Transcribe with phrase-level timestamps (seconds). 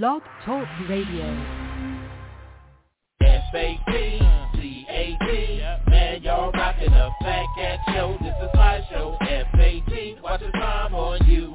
[0.00, 1.26] Blog Talk Radio.
[3.20, 4.22] F-A-T-C-A-T
[5.86, 8.16] Man, y'all rockin' a Fat Cat Show.
[8.22, 9.18] This is my show.
[9.20, 11.54] F-A-T Watch the time on you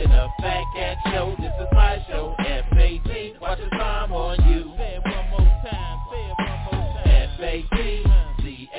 [0.00, 4.36] y'all rockin' a Fat Cat Show This is my show F-A-T Watch the time on
[4.48, 7.08] you Say it one more time, say it one more time.
[7.40, 8.76] F-A-T-C-A-T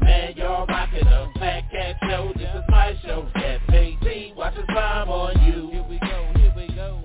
[0.00, 5.08] Man, y'all rockin' a Fat Cat Show This is my show F-A-T Watch the time
[5.08, 7.00] on you Here we go, here we go.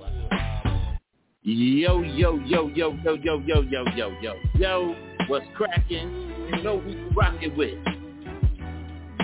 [1.42, 4.94] Yo, yo, yo, yo, yo, yo, yo, yo, yo, yo, yo,
[5.28, 6.10] what's cracking?
[6.50, 7.78] You know who you rocking with.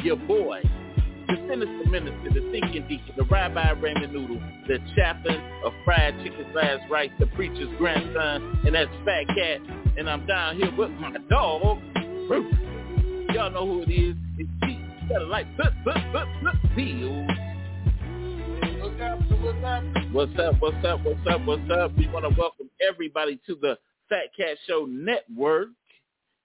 [0.04, 0.62] Your boy,
[1.32, 6.44] the sinister minister, the thinking deacon, the rabbi Raymond Noodle, the chaplain of fried chicken
[6.52, 9.60] slash rice, the preacher's grandson, and that's Fat Cat.
[9.96, 11.78] And I'm down here with my dog,
[12.28, 12.54] Bruce.
[13.32, 14.14] Y'all know who it is.
[14.36, 14.78] It's G.
[15.08, 15.46] Look,
[16.76, 17.30] Bills.
[20.12, 20.60] What's up?
[20.60, 21.00] What's up?
[21.02, 21.46] What's up?
[21.46, 21.96] What's up?
[21.96, 23.78] We want to welcome everybody to the
[24.10, 25.68] Fat Cat Show Network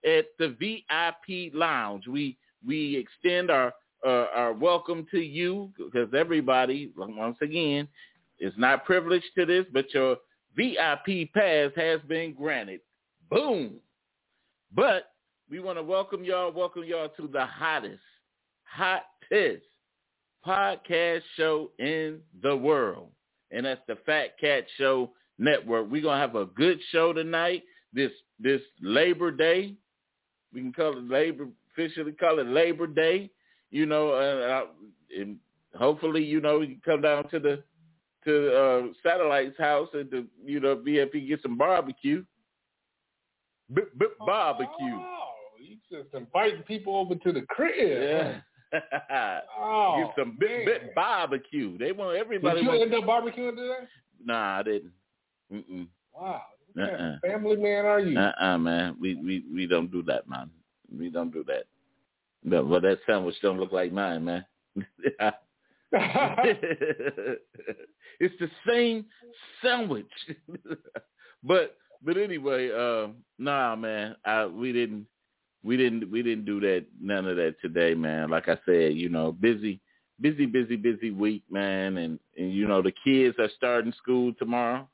[0.05, 2.07] at the VIP Lounge.
[2.07, 3.73] We we extend our
[4.07, 7.87] uh, our welcome to you because everybody, once again,
[8.39, 10.15] is not privileged to this, but your
[10.55, 12.79] VIP pass has been granted.
[13.29, 13.75] Boom.
[14.73, 15.11] But
[15.49, 17.99] we want to welcome y'all, welcome y'all to the hottest,
[18.63, 19.65] hottest
[20.45, 23.09] podcast show in the world.
[23.51, 25.91] And that's the Fat Cat Show Network.
[25.91, 27.63] We're gonna have a good show tonight.
[27.91, 29.75] This this Labor Day.
[30.53, 33.29] We can call it Labor officially call it Labor Day.
[33.71, 34.65] You know, uh,
[35.19, 35.37] and
[35.75, 37.63] hopefully, you know, you can come down to the
[38.25, 42.23] to uh, Satellite's house and to you know VIP get some barbecue.
[43.73, 44.69] B- b- barbecue.
[44.95, 45.29] Oh,
[45.59, 47.73] you just inviting people over to the crib.
[47.77, 48.39] Yeah.
[49.59, 51.77] Oh, Get some big, big barbecue.
[51.77, 52.61] They want everybody.
[52.63, 53.87] Did you end up barbecuing today?
[54.23, 54.91] Nah, I didn't.
[55.53, 55.87] Mm-mm.
[56.13, 56.41] Wow.
[56.75, 57.17] Kind of Uh-uh.
[57.21, 58.19] family man are you?
[58.19, 58.95] Uh-uh, man.
[58.99, 60.49] We we we don't do that, man.
[60.95, 61.63] We don't do that.
[62.47, 64.45] No, well, that sandwich don't look like mine, man.
[64.77, 64.85] it's
[68.39, 69.03] the same
[69.61, 70.05] sandwich.
[71.43, 71.75] but
[72.05, 73.07] but anyway, uh,
[73.37, 74.15] nah, man.
[74.23, 75.07] I we didn't
[75.61, 78.29] we didn't we didn't do that none of that today, man.
[78.29, 79.81] Like I said, you know, busy
[80.21, 84.87] busy busy busy week, man, and and you know the kids are starting school tomorrow.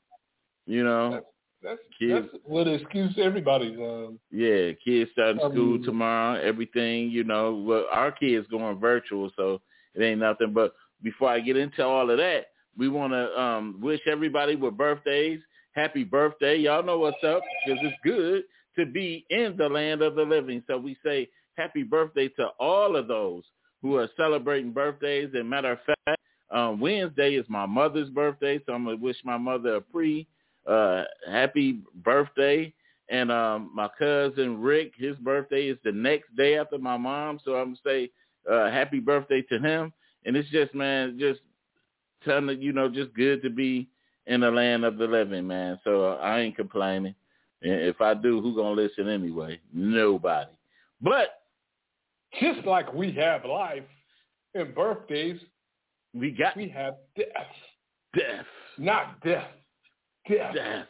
[0.66, 1.20] You know,
[1.64, 2.28] that's Kids.
[2.30, 6.40] that's what excuse everybody's um yeah, kids starting Um, school tomorrow.
[6.40, 9.60] Everything, you know, well, our kids going virtual, so
[9.94, 10.52] it ain't nothing.
[10.52, 14.76] But before I get into all of that, we want to um, wish everybody with
[14.76, 15.40] birthdays
[15.74, 16.56] happy birthday.
[16.56, 18.44] Y'all know what's up because it's good
[18.78, 20.62] to be in the land of the living.
[20.66, 23.42] So we say happy birthday to all of those
[23.82, 25.30] who are celebrating birthdays.
[25.34, 26.20] And matter of fact,
[26.50, 30.26] um, Wednesday is my mother's birthday, so I'm gonna wish my mother a pre
[30.66, 32.72] uh, happy birthday.
[33.10, 37.56] And um, my cousin Rick, his birthday is the next day after my mom, so
[37.56, 38.10] I'm gonna say
[38.50, 39.92] uh, happy birthday to him.
[40.24, 41.40] And it's just, man, just
[42.24, 43.88] telling you, you know, just good to be
[44.26, 45.78] in the land of the living, man.
[45.84, 47.14] So uh, I ain't complaining.
[47.62, 49.60] And if I do, who gonna listen anyway?
[49.72, 50.50] Nobody.
[51.00, 51.42] But
[52.40, 53.84] just like we have life
[54.54, 55.40] and birthdays,
[56.14, 57.26] we got we have death.
[58.14, 58.46] death.
[58.78, 59.48] Not death.
[60.28, 60.54] Death.
[60.54, 60.86] death.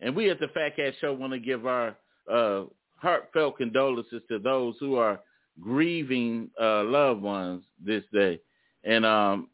[0.00, 1.96] And we at the Fat Cat Show want to give our
[2.30, 2.64] uh,
[2.96, 5.20] heartfelt condolences to those who are
[5.60, 8.40] grieving uh, loved ones this day.
[8.84, 9.48] And um,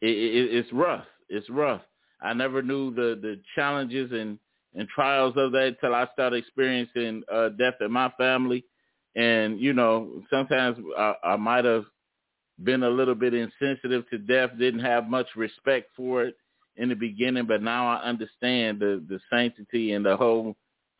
[0.00, 1.06] it, it, it's rough.
[1.28, 1.82] It's rough.
[2.20, 4.38] I never knew the, the challenges and,
[4.74, 8.64] and trials of that until I started experiencing uh, death in my family.
[9.16, 11.84] And, you know, sometimes I, I might have
[12.62, 16.36] been a little bit insensitive to death, didn't have much respect for it
[16.78, 20.56] in the beginning, but now I understand the the sanctity and the whole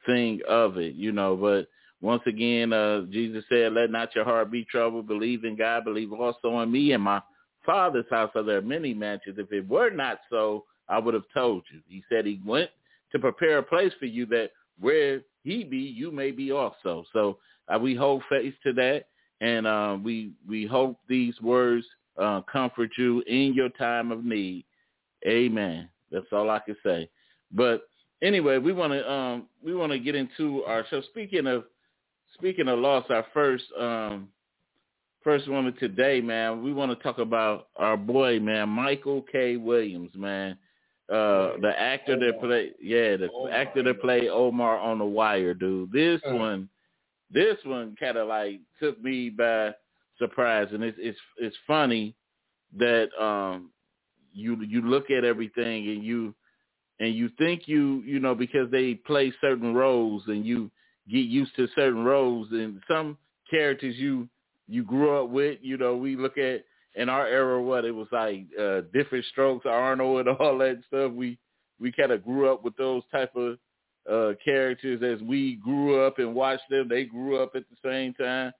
[0.06, 1.36] thing of it, you know.
[1.36, 1.68] But
[2.00, 5.06] once again, uh, Jesus said, "Let not your heart be troubled.
[5.06, 5.84] Believe in God.
[5.84, 6.92] Believe also in me.
[6.92, 7.22] In my
[7.64, 9.38] Father's house are there many mansions.
[9.38, 12.70] If it were not so, I would have told you." He said he went
[13.12, 14.50] to prepare a place for you that
[14.80, 17.04] where he be, you may be also.
[17.12, 17.38] So
[17.68, 19.06] uh, we hold faith to that,
[19.40, 21.86] and uh, we we hope these words
[22.18, 24.64] uh, comfort you in your time of need.
[25.26, 25.88] Amen.
[26.10, 27.08] That's all I can say.
[27.52, 27.82] But
[28.22, 31.02] anyway, we want to um, we want to get into our show.
[31.02, 31.64] Speaking of
[32.34, 34.28] speaking of loss, our first um,
[35.22, 36.62] first one of today, man.
[36.62, 39.56] We want to talk about our boy, man, Michael K.
[39.56, 40.56] Williams, man.
[41.10, 45.90] Uh, the actor that played, yeah, the actor that played Omar on The Wire, dude.
[45.90, 46.68] This one,
[47.30, 49.72] this one kind of like took me by
[50.18, 52.14] surprise, and it's it's it's funny
[52.76, 53.70] that um
[54.38, 56.34] you you look at everything and you
[57.00, 60.70] and you think you you know because they play certain roles and you
[61.10, 63.16] get used to certain roles and some
[63.50, 64.28] characters you
[64.68, 66.64] you grew up with you know we look at
[66.94, 71.12] in our era what it was like uh different strokes arnold and all that stuff.
[71.12, 71.38] We
[71.80, 73.58] we kind of grew up with those type of
[74.10, 76.88] uh characters as we grew up and watched them.
[76.88, 78.52] They grew up at the same time.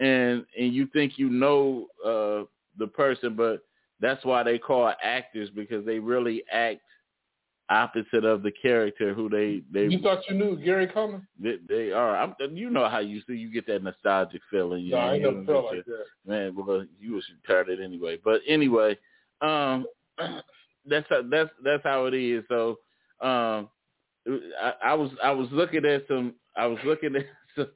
[0.00, 2.44] And and you think you know uh
[2.78, 3.62] the person but
[4.04, 6.82] that's why they call actors because they really act
[7.70, 9.90] opposite of the character who they they.
[9.90, 11.26] You thought you knew Gary Coleman?
[11.42, 12.14] They, they are.
[12.14, 14.84] I'm, you know how you see you get that nostalgic feeling.
[14.84, 16.04] You no, know, I never felt like that.
[16.26, 18.18] Man, well, you was retarded anyway.
[18.22, 18.98] But anyway,
[19.40, 19.86] um,
[20.86, 22.44] that's how, that's that's how it is.
[22.48, 22.78] So,
[23.22, 23.70] um,
[24.62, 26.34] I, I was I was looking at some.
[26.58, 27.24] I was looking at
[27.56, 27.68] some.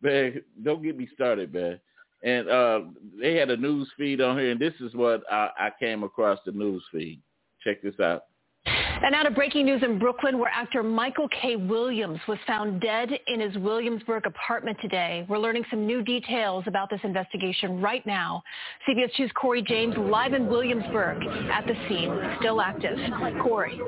[0.00, 1.78] Man, don't get me started, man
[2.24, 2.80] and uh,
[3.20, 6.38] they had a news feed on here, and this is what I, I came across
[6.46, 7.20] the news feed.
[7.62, 8.24] Check this out.
[8.66, 11.56] And now to breaking news in Brooklyn, where actor Michael K.
[11.56, 15.26] Williams was found dead in his Williamsburg apartment today.
[15.28, 18.42] We're learning some new details about this investigation right now.
[18.88, 21.22] CBS 2's Corey James live in Williamsburg
[21.52, 22.96] at the scene, still active.
[23.42, 23.78] Corey.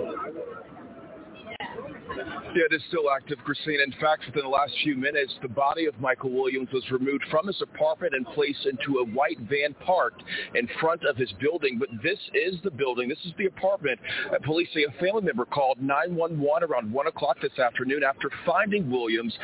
[2.16, 3.80] Yeah, it is still active, Christine.
[3.84, 7.46] In fact, within the last few minutes, the body of Michael Williams was removed from
[7.46, 10.22] his apartment and placed into a white van parked
[10.54, 11.78] in front of his building.
[11.78, 13.08] But this is the building.
[13.08, 14.00] This is the apartment.
[14.32, 18.90] Uh, police say a family member called 911 around 1 o'clock this afternoon after finding
[18.90, 19.36] Williams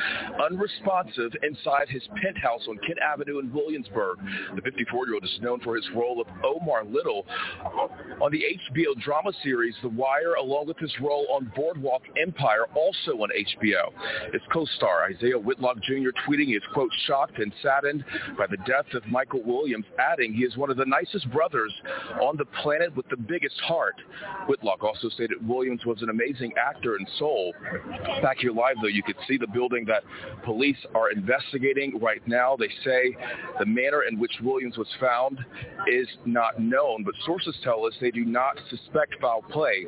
[0.43, 4.17] unresponsive inside his penthouse on Kent Avenue in Williamsburg.
[4.55, 7.25] The 54-year-old is known for his role of Omar Little
[8.21, 13.11] on the HBO drama series The Wire, along with his role on Boardwalk Empire, also
[13.21, 13.91] on HBO.
[14.33, 16.09] Its co-star Isaiah Whitlock Jr.
[16.27, 18.03] tweeting is, quote, shocked and saddened
[18.37, 21.73] by the death of Michael Williams, adding he is one of the nicest brothers
[22.21, 23.95] on the planet with the biggest heart.
[24.47, 27.53] Whitlock also stated Williams was an amazing actor and soul.
[28.21, 30.03] Back here live, though, you could see the building that
[30.43, 32.55] police are investigating right now.
[32.55, 33.15] They say
[33.59, 35.39] the manner in which Williams was found
[35.87, 39.85] is not known, but sources tell us they do not suspect foul play.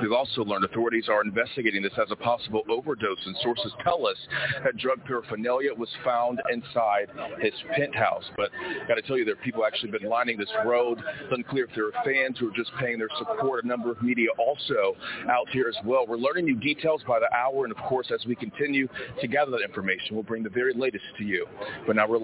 [0.00, 4.16] We've also learned authorities are investigating this as a possible overdose, and sources tell us
[4.64, 7.08] that drug paraphernalia was found inside
[7.40, 8.24] his penthouse.
[8.36, 8.50] But
[8.86, 10.98] got to tell you, there are people actually been lining this road.
[10.98, 13.64] It's unclear if there are fans who are just paying their support.
[13.64, 14.96] A number of media also
[15.30, 16.06] out here as well.
[16.06, 18.88] We're learning new details by the hour, and of course, as we continue
[19.20, 21.46] to gather that information, we'll bring the very latest to you.
[21.86, 22.20] But now we're.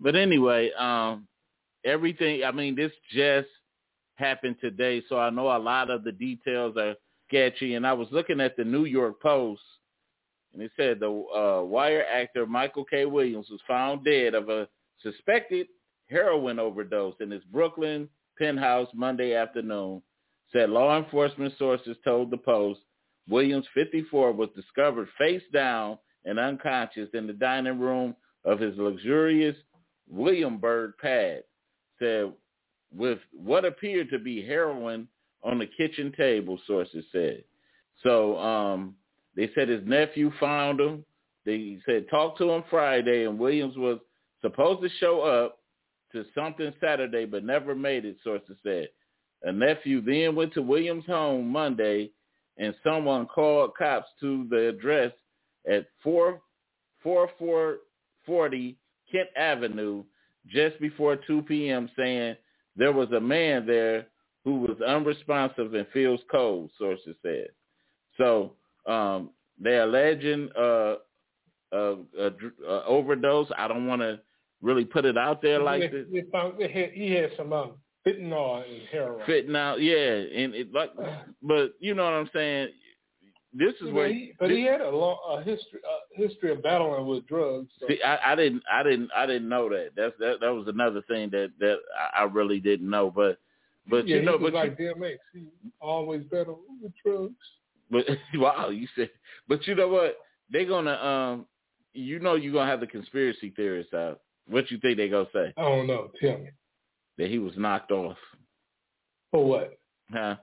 [0.00, 1.26] But anyway, um,
[1.84, 2.44] everything.
[2.44, 3.48] I mean, this just
[4.16, 6.94] happened today, so I know a lot of the details are
[7.28, 7.74] sketchy.
[7.74, 9.62] And I was looking at the New York Post,
[10.52, 13.06] and it said the uh, Wire actor Michael K.
[13.06, 14.68] Williams was found dead of a
[15.02, 15.66] suspected
[16.08, 20.02] heroin overdose in his Brooklyn penthouse Monday afternoon.
[20.52, 22.80] Said law enforcement sources told the Post
[23.28, 28.14] Williams, 54, was discovered face down and unconscious in the dining room
[28.44, 29.56] of his luxurious
[30.08, 31.42] Williamsburg pad.
[31.98, 32.32] Said
[32.94, 35.08] with what appeared to be heroin
[35.44, 37.44] on the kitchen table, sources said.
[38.02, 38.94] So um,
[39.36, 41.04] they said his nephew found him.
[41.44, 43.98] They said talk to him Friday, and Williams was
[44.40, 45.58] supposed to show up
[46.12, 48.88] to something Saturday, but never made it, sources said.
[49.42, 52.10] A nephew then went to Williams' home Monday,
[52.56, 55.12] and someone called cops to the address
[55.70, 56.40] at 4,
[57.02, 58.76] 4440
[59.10, 60.04] Kent Avenue
[60.46, 61.90] just before 2 p.m.
[61.96, 62.36] saying
[62.76, 64.06] there was a man there
[64.44, 67.48] who was unresponsive and feels cold, sources said.
[68.18, 68.52] So
[68.86, 70.96] um, they're alleging uh,
[71.72, 72.30] a, a,
[72.68, 73.48] a, overdose.
[73.56, 74.20] I don't want to
[74.62, 76.06] really put it out there like this.
[76.10, 76.22] He,
[76.72, 77.72] had, he had some um,
[78.06, 79.24] fentanyl and heroin.
[79.26, 80.92] Fentanyl, yeah, and it like,
[81.42, 82.68] but you know what I'm saying.
[83.56, 86.60] This is where, he, but this- he had a long a history a history of
[86.60, 87.68] battling with drugs.
[87.78, 87.86] So.
[87.86, 89.90] See, I, I didn't, I didn't, I didn't know that.
[89.96, 90.40] That's that.
[90.40, 91.76] That was another thing that that
[92.12, 93.12] I really didn't know.
[93.14, 93.38] But,
[93.88, 95.16] but yeah, you know, he but like DMX.
[95.32, 95.46] He
[95.80, 97.34] always battled with drugs.
[97.90, 98.06] you, but
[98.40, 99.10] wow, you said,
[99.48, 100.16] but you know what?
[100.50, 101.46] They're gonna, um,
[101.92, 104.20] you know, you're gonna have the conspiracy theorists out.
[104.48, 105.52] What you think they gonna say?
[105.56, 106.10] I don't know.
[106.20, 106.50] Tell me.
[107.18, 108.16] That he was knocked off?
[109.30, 109.78] For what?
[110.12, 110.36] Huh?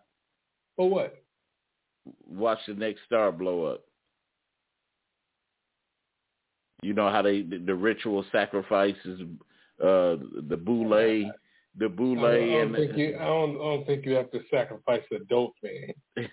[0.75, 1.23] For what?
[2.27, 3.81] Watch the next star blow up.
[6.81, 9.21] You know how they the, the ritual sacrifices,
[9.81, 10.17] uh,
[10.47, 11.31] the boule,
[11.77, 13.15] the boule, I don't, I don't think you.
[13.19, 16.27] I don't, I don't think you have to sacrifice a dope man.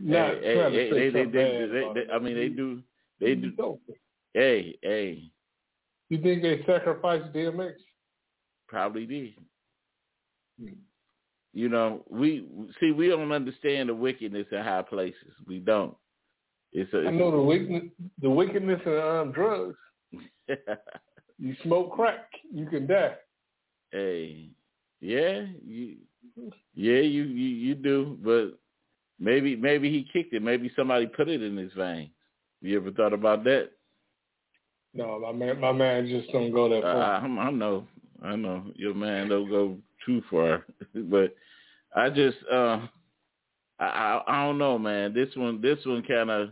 [0.00, 2.12] Not hey, trying to hey, say they, they, they, they, they.
[2.12, 2.82] I mean, they do.
[3.20, 3.52] They do.
[3.52, 3.80] Dope.
[4.34, 5.30] Hey, hey,
[6.08, 7.74] You think they sacrificed DMX?
[8.66, 9.34] probably did.
[10.58, 10.72] Hmm.
[11.52, 12.46] You know, we
[12.80, 15.34] see we don't understand the wickedness in high places.
[15.46, 15.94] We don't.
[16.72, 17.08] It's a a.
[17.08, 17.84] I know the wickedness,
[18.20, 19.76] the wickedness in um, drugs.
[21.42, 23.16] You smoke crack, you can die.
[23.92, 24.48] Hey,
[25.00, 25.96] yeah, you,
[26.74, 28.58] yeah, you, you you do, but
[29.20, 30.42] maybe maybe he kicked it.
[30.42, 32.10] Maybe somebody put it in his veins.
[32.60, 33.70] You ever thought about that?
[34.94, 37.02] No, my man, my man just don't go that Uh, far.
[37.38, 37.86] I, I know,
[38.22, 38.64] I know.
[38.76, 41.34] Your man don't go too far, but
[41.96, 42.80] I just, uh,
[43.78, 45.14] I, I, I don't know, man.
[45.14, 46.50] This one, this one kind of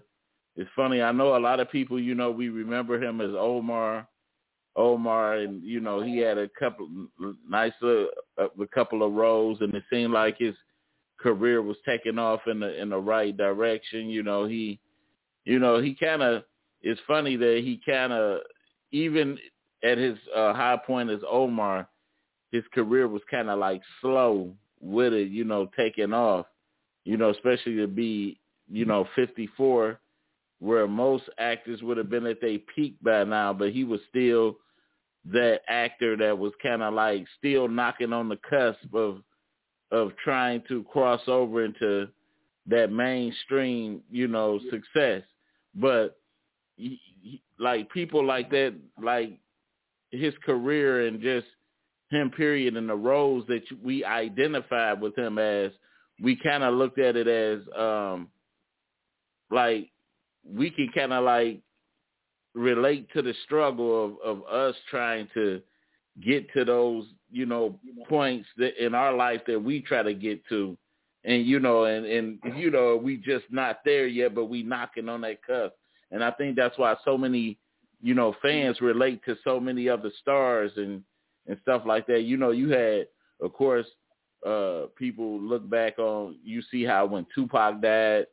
[0.56, 1.02] is funny.
[1.02, 4.08] I know a lot of people, you know, we remember him as Omar,
[4.76, 6.88] Omar, and you know, he had a couple
[7.48, 8.04] nice, uh,
[8.38, 10.54] a couple of roles, and it seemed like his
[11.18, 14.08] career was taking off in the in the right direction.
[14.08, 14.78] You know, he,
[15.44, 16.44] you know, he kind of.
[16.82, 18.40] It's funny that he kind of
[18.90, 19.38] even
[19.82, 21.88] at his uh, high point as Omar,
[22.52, 26.46] his career was kind of like slow with it, you know, taking off,
[27.04, 28.38] you know, especially to be,
[28.70, 30.00] you know, 54,
[30.60, 34.56] where most actors would have been at their peak by now, but he was still
[35.24, 39.22] that actor that was kind of like still knocking on the cusp of
[39.90, 42.06] of trying to cross over into
[42.66, 45.22] that mainstream, you know, success.
[45.74, 46.16] But
[46.76, 49.38] he, he, like people like that, like
[50.12, 51.46] his career and just
[52.10, 55.72] him period and the roles that we identified with him as,
[56.22, 58.28] we kind of looked at it as um
[59.50, 59.90] like
[60.44, 61.60] we can kind of like
[62.54, 65.62] relate to the struggle of of us trying to
[66.24, 67.78] get to those you know
[68.08, 70.76] points that in our life that we try to get to.
[71.24, 75.08] And you know and and you know we just not there yet but we knocking
[75.08, 75.74] on that cusp
[76.10, 77.58] and i think that's why so many
[78.00, 81.02] you know fans relate to so many other stars and
[81.46, 82.22] and stuff like that.
[82.22, 83.06] You know you had
[83.42, 83.86] of course
[84.46, 88.26] uh people look back on you see how when tupac died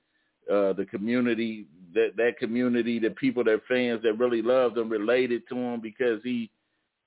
[0.51, 5.48] uh the community that that community the people that fans that really loved him related
[5.48, 6.50] to him because he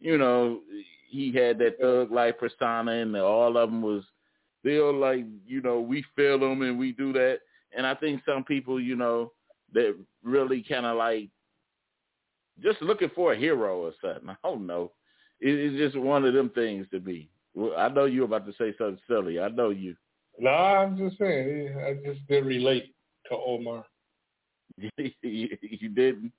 [0.00, 0.60] you know
[1.08, 4.02] he had that thug life persona and all of them was
[4.62, 7.40] they still like you know we feel them and we do that.
[7.76, 9.32] And i think some people you know
[9.72, 11.28] that really kind of like
[12.62, 14.28] just looking for a hero or something.
[14.28, 14.90] I don't know.
[15.40, 17.30] It, it's just one of them things to be
[17.76, 19.40] i know you're about to say something silly.
[19.40, 19.96] I know you.
[20.38, 21.74] No, I'm just saying.
[21.84, 22.94] I just didn't relate
[23.30, 23.84] to Omar.
[24.78, 26.32] you, you didn't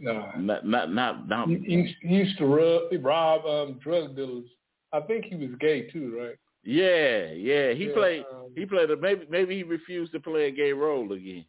[0.00, 0.30] No.
[0.36, 4.44] not not not, not He, he, used to rub, rob um, drug dealers.
[4.92, 6.36] I think he was gay too, right?
[6.64, 10.46] yeah yeah he Yeah, played um, he played a maybe maybe he refused to play
[10.46, 11.44] a gay role again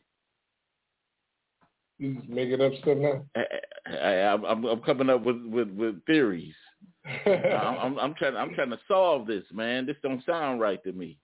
[1.99, 3.23] He's making up stuff now.
[3.35, 6.55] I, I, I'm, I'm coming up with, with, with theories.
[7.25, 8.35] I'm, I'm, I'm trying.
[8.35, 9.85] I'm trying to solve this, man.
[9.85, 11.17] This don't sound right to me.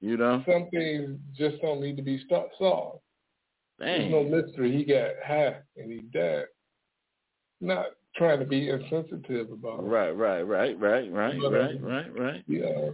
[0.00, 3.00] You know, Some things just don't need to be sto- solved.
[3.78, 4.76] There's no mystery.
[4.76, 6.44] He got high and he died.
[7.60, 9.82] Not trying to be insensitive about it.
[9.82, 12.44] Right, right, right, right, right, right, um, right, right.
[12.46, 12.90] Yeah.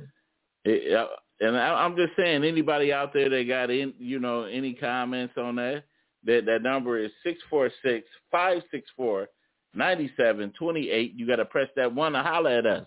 [0.65, 1.07] It, uh,
[1.41, 5.35] and I, I'm just saying, anybody out there that got in, you know, any comments
[5.37, 5.85] on that?
[6.25, 9.29] That that number is six four six five six four
[9.75, 11.15] ninety seven twenty eight.
[11.15, 12.87] You got to press that one to holler at us.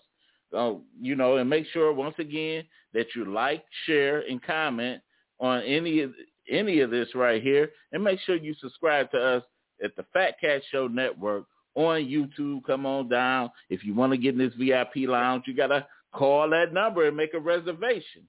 [0.52, 5.02] So, you know, and make sure once again that you like, share, and comment
[5.40, 6.12] on any of
[6.50, 9.44] any of this right here, and make sure you subscribe to us
[9.84, 12.64] at the Fat Cat Show Network on YouTube.
[12.66, 13.52] Come on down.
[13.70, 17.16] If you want to get in this VIP lounge, you gotta call that number and
[17.16, 18.28] make a reservation.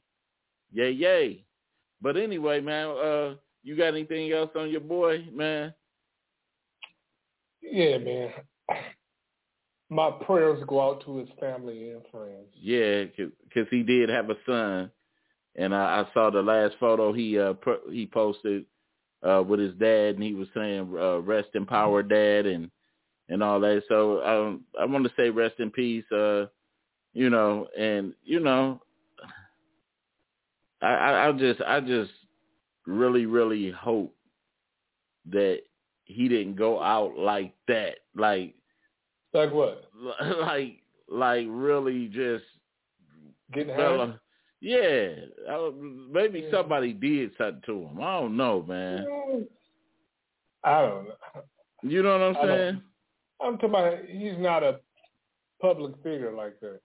[0.72, 1.44] Yay, yay.
[2.02, 5.74] But anyway, man, uh, you got anything else on your boy, man?
[7.62, 8.30] Yeah, man.
[9.90, 12.48] my prayers go out to his family and friends.
[12.54, 13.04] Yeah,
[13.52, 14.90] because he did have a son,
[15.56, 17.54] and I, I saw the last photo he uh
[17.90, 18.64] he posted
[19.26, 22.70] uh with his dad, and he was saying uh, "Rest in power, Dad," and
[23.28, 23.82] and all that.
[23.88, 26.04] So um, I want to say rest in peace.
[26.12, 26.46] Uh,
[27.12, 28.80] you know, and you know,
[30.82, 32.10] I, I, I just I just
[32.86, 34.14] really really hope
[35.30, 35.60] that
[36.04, 38.54] he didn't go out like that, like
[39.32, 39.84] like what?
[40.40, 42.44] Like like really just
[43.52, 43.96] getting high.
[43.96, 44.20] Um,
[44.60, 45.08] yeah,
[46.10, 46.50] maybe yeah.
[46.50, 48.00] somebody did something to him.
[48.00, 49.06] I don't know, man.
[50.64, 51.14] I don't know.
[51.82, 52.82] You know what I'm saying?
[53.42, 54.80] I'm talking about he's not a
[55.62, 56.80] public figure like that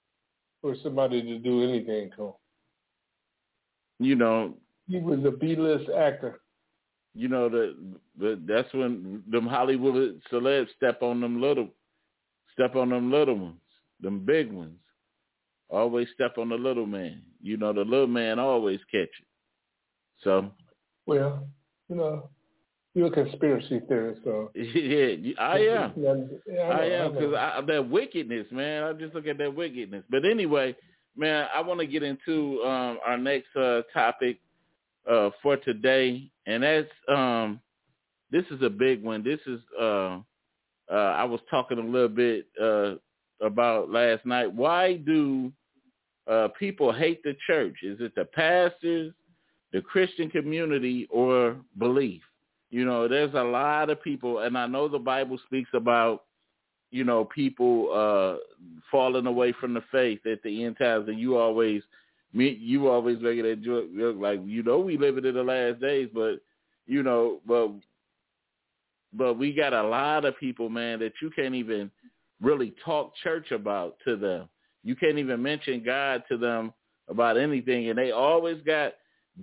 [0.61, 2.33] for somebody to do anything to him.
[3.99, 4.53] You know,
[4.87, 6.39] he was a B-list actor.
[7.13, 7.75] You know that,
[8.19, 11.69] that that's when them Hollywood celebs step on them little
[12.55, 13.59] Step on them little ones,
[13.99, 14.79] them big ones.
[15.69, 17.21] Always step on the little man.
[17.41, 19.27] You know, the little man always catch it.
[20.23, 20.51] So.
[21.05, 21.47] Well,
[21.89, 22.29] you know,
[22.95, 24.51] you're a conspiracy theorist, so.
[24.55, 25.93] yeah, I am.
[25.97, 28.83] Yeah, I, I am because that wickedness, man.
[28.83, 30.03] I just look at that wickedness.
[30.09, 30.75] But anyway,
[31.15, 34.39] man, I want to get into um, our next uh, topic
[35.09, 37.59] uh, for today, and that's um,
[38.31, 39.23] this is a big one.
[39.23, 40.19] This is uh,
[40.91, 42.95] uh, I was talking a little bit uh,
[43.41, 44.51] about last night.
[44.53, 45.51] Why do
[46.29, 47.77] uh, people hate the church?
[47.83, 49.13] Is it the pastors,
[49.73, 52.21] the Christian community, or belief?
[52.71, 56.23] You know, there's a lot of people, and I know the Bible speaks about,
[56.91, 58.37] you know, people uh,
[58.91, 61.81] falling away from the faith at the end times, and you always,
[62.33, 63.85] you always make that joke,
[64.17, 66.41] like, you know, we live in the last days, but,
[66.87, 67.71] you know, but
[69.17, 71.89] but we got a lot of people, man, that you can't even
[72.41, 74.49] really talk church about to them.
[74.83, 76.73] You can't even mention God to them
[77.07, 78.93] about anything, and they always got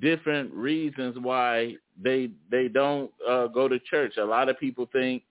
[0.01, 4.17] different reasons why they they don't uh, go to church.
[4.19, 5.23] A lot of people think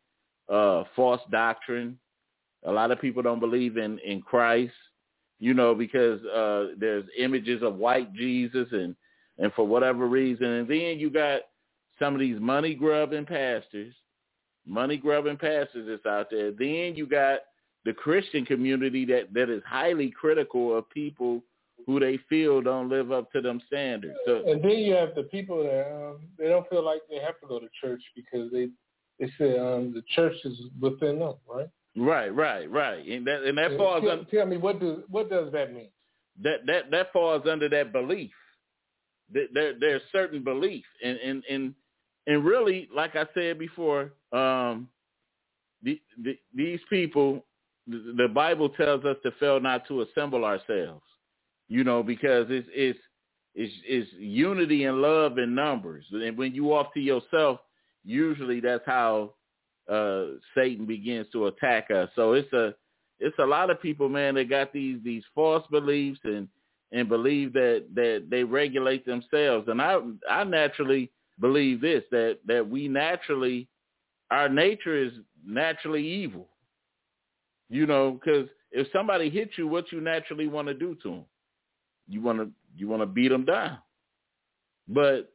[0.50, 1.98] uh, false doctrine.
[2.66, 4.74] A lot of people don't believe in in Christ,
[5.40, 8.96] you know, because uh, there's images of white Jesus, and
[9.38, 11.42] and for whatever reason, and then you got
[12.00, 13.94] some of these money grubbing pastors
[14.66, 16.52] money grubbing pastors that's out there.
[16.52, 17.40] Then you got
[17.86, 21.42] the Christian community that that is highly critical of people
[21.88, 24.16] who they feel don't live up to them standards.
[24.26, 27.40] So, and then you have the people that um, they don't feel like they have
[27.42, 28.70] to go to church because they
[29.20, 31.70] they say um, the church is within them, right?
[31.96, 33.06] Right, right, right.
[33.06, 34.04] And that and that falls.
[34.04, 35.90] Tell, under, tell me what does what does that mean?
[36.42, 38.32] That that that falls under that belief.
[39.32, 41.74] There there's certain belief, and and and
[42.28, 44.88] and really, like I said before, um,
[45.84, 47.44] the, the, these people,
[47.88, 51.04] the, Bible tells us to fail not to assemble ourselves.
[51.68, 53.00] You know, because it's it's
[53.54, 57.60] it's, it's unity and love in numbers, and when you off to yourself,
[58.04, 59.34] usually that's how
[59.90, 62.10] uh, Satan begins to attack us.
[62.16, 62.74] So it's a
[63.20, 66.48] it's a lot of people, man, that got these these false beliefs and
[66.92, 69.68] and believe that that they regulate themselves.
[69.68, 73.68] And I I naturally believe this that that we naturally
[74.30, 75.12] our nature is
[75.46, 76.48] naturally evil.
[77.72, 81.26] You know, because if somebody hits you, what you naturally want to do to them?
[82.10, 83.78] You want to you want to beat them down.
[84.90, 85.32] But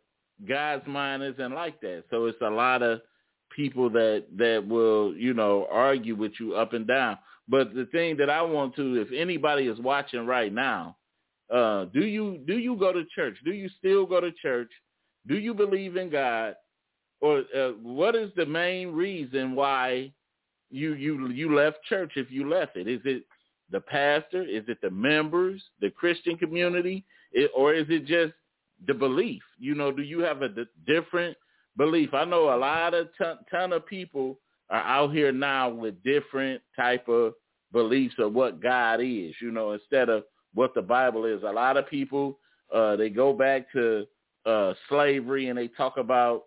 [0.47, 2.05] God's mind isn't like that.
[2.11, 3.01] So it's a lot of
[3.55, 7.17] people that that will you know argue with you up and down.
[7.49, 10.99] But the thing that I want to, if anybody is watching right now,
[11.51, 13.39] uh, do you do you go to church?
[13.47, 14.71] Do you still go to church?
[15.27, 16.55] Do you believe in God?
[17.23, 20.13] Or uh, what is the main reason why
[20.71, 22.89] you you you left church if you left it?
[22.89, 23.25] Is it
[23.71, 24.43] the pastor?
[24.43, 28.33] Is it the members, the Christian community, it, or is it just
[28.87, 29.43] the belief?
[29.59, 31.37] You know, do you have a d- different
[31.77, 32.15] belief?
[32.15, 34.39] I know a lot of ton, ton of people
[34.71, 37.35] are out here now with different type of
[37.73, 39.35] beliefs of what God is.
[39.41, 40.25] You know, instead of
[40.55, 41.43] what the Bible is.
[41.43, 42.39] A lot of people
[42.75, 44.07] uh, they go back to
[44.45, 46.45] uh, slavery and they talk about,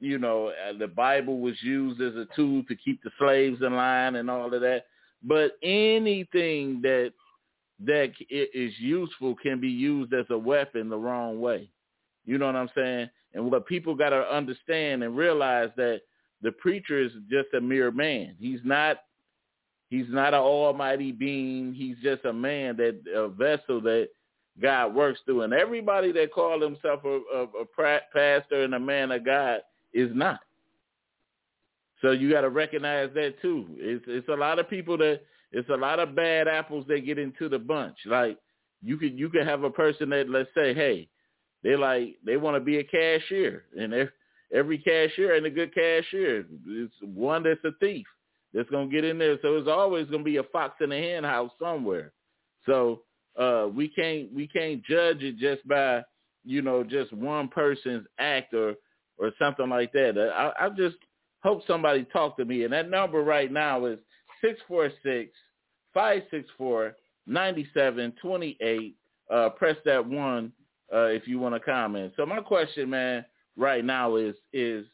[0.00, 3.76] you know, uh, the Bible was used as a tool to keep the slaves in
[3.76, 4.86] line and all of that.
[5.22, 7.12] But anything that
[7.84, 11.70] that is useful can be used as a weapon the wrong way.
[12.26, 13.08] You know what I'm saying?
[13.32, 16.02] And what people got to understand and realize that
[16.42, 18.34] the preacher is just a mere man.
[18.38, 18.98] He's not
[19.88, 21.74] he's not an almighty being.
[21.74, 24.08] He's just a man that a vessel that
[24.60, 25.42] God works through.
[25.42, 29.60] And everybody that call himself a, a, a pastor and a man of God
[29.92, 30.40] is not.
[32.02, 33.66] So you got to recognize that too.
[33.76, 35.20] It's, it's a lot of people that
[35.52, 37.96] it's a lot of bad apples that get into the bunch.
[38.06, 38.38] Like
[38.82, 41.08] you could you could have a person that let's say, hey,
[41.62, 44.08] they like they want to be a cashier, and
[44.54, 48.06] every cashier ain't a good cashier, it's one that's a thief
[48.54, 49.38] that's gonna get in there.
[49.42, 52.12] So it's always gonna be a fox in the hen house somewhere.
[52.66, 53.02] So
[53.38, 56.02] uh, we can't we can't judge it just by
[56.44, 58.74] you know just one person's act or
[59.20, 60.18] or something like that.
[60.34, 60.96] I, I just
[61.42, 63.98] hope somebody talk to me, and that number right now is
[64.40, 65.32] six four six
[65.94, 68.96] five six four ninety seven twenty eight.
[69.30, 70.52] Uh, press that one
[70.92, 72.12] uh, if you want to comment.
[72.16, 73.24] So my question, man,
[73.56, 74.86] right now is is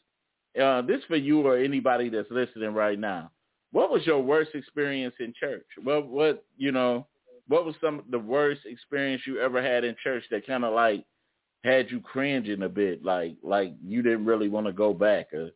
[0.61, 3.31] uh, this for you or anybody that's listening right now?
[3.71, 5.65] What was your worst experience in church?
[5.83, 7.07] What what you know?
[7.47, 11.05] What was some the worst experience you ever had in church that kind of like
[11.63, 15.51] had you cringing a bit, like like you didn't really want to go back or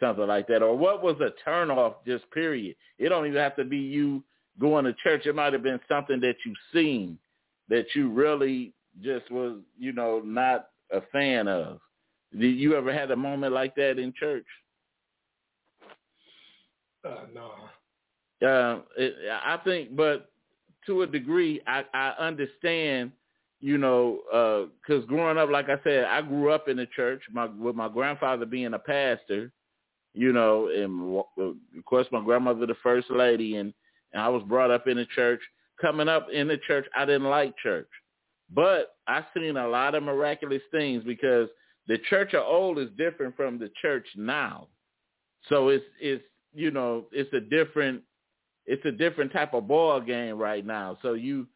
[0.00, 1.94] something like that, or what was a turnoff?
[2.06, 2.76] Just period.
[2.98, 4.22] It don't even have to be you
[4.58, 5.26] going to church.
[5.26, 7.18] It might have been something that you seen
[7.68, 11.80] that you really just was, you know, not a fan of.
[12.38, 14.46] Did you ever had a moment like that in church?
[17.04, 17.52] Uh, no.
[18.46, 20.30] Uh, it, I think, but
[20.86, 23.12] to a degree, I, I understand,
[23.64, 24.18] you know,
[24.82, 27.22] because uh, growing up, like I said, I grew up in the church.
[27.32, 29.50] My with my grandfather being a pastor,
[30.12, 33.72] you know, and of course my grandmother the first lady, and
[34.12, 35.40] and I was brought up in the church.
[35.80, 37.88] Coming up in the church, I didn't like church,
[38.54, 41.48] but I seen a lot of miraculous things because
[41.88, 44.68] the church of old is different from the church now.
[45.48, 46.22] So it's it's
[46.52, 48.02] you know it's a different
[48.66, 50.98] it's a different type of ball game right now.
[51.00, 51.46] So you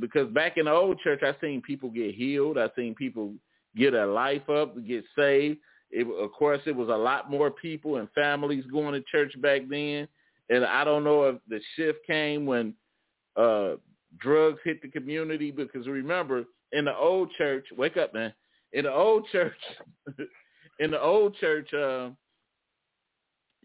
[0.00, 2.58] because back in the old church, I seen people get healed.
[2.58, 3.32] I seen people
[3.76, 5.58] get a life up, get saved.
[5.90, 9.62] It, of course, it was a lot more people and families going to church back
[9.68, 10.08] then.
[10.48, 12.74] And I don't know if the shift came when
[13.36, 13.74] uh,
[14.18, 18.32] drugs hit the community because remember in the old church, wake up, man.
[18.72, 19.52] In the old church,
[20.80, 22.10] in the old church, uh,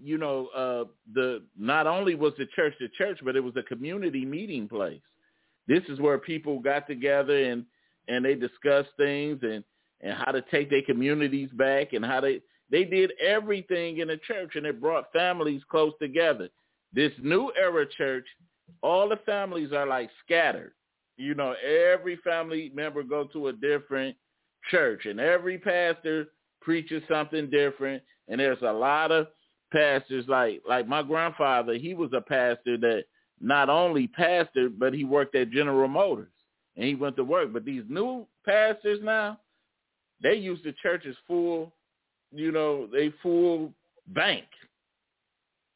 [0.01, 3.63] you know, uh, the not only was the church the church, but it was a
[3.63, 5.01] community meeting place.
[5.67, 7.65] This is where people got together and
[8.07, 9.63] and they discussed things and
[10.01, 14.17] and how to take their communities back and how they they did everything in the
[14.17, 16.49] church and it brought families close together.
[16.93, 18.25] This new era church,
[18.81, 20.73] all the families are like scattered.
[21.17, 24.15] You know, every family member go to a different
[24.69, 26.27] church and every pastor
[26.61, 29.27] preaches something different and there's a lot of
[29.71, 33.03] pastors like like my grandfather he was a pastor that
[33.41, 36.31] not only pastored but he worked at general motors
[36.75, 39.39] and he went to work but these new pastors now
[40.21, 41.71] they use the church as full
[42.31, 43.71] you know they full
[44.07, 44.45] bank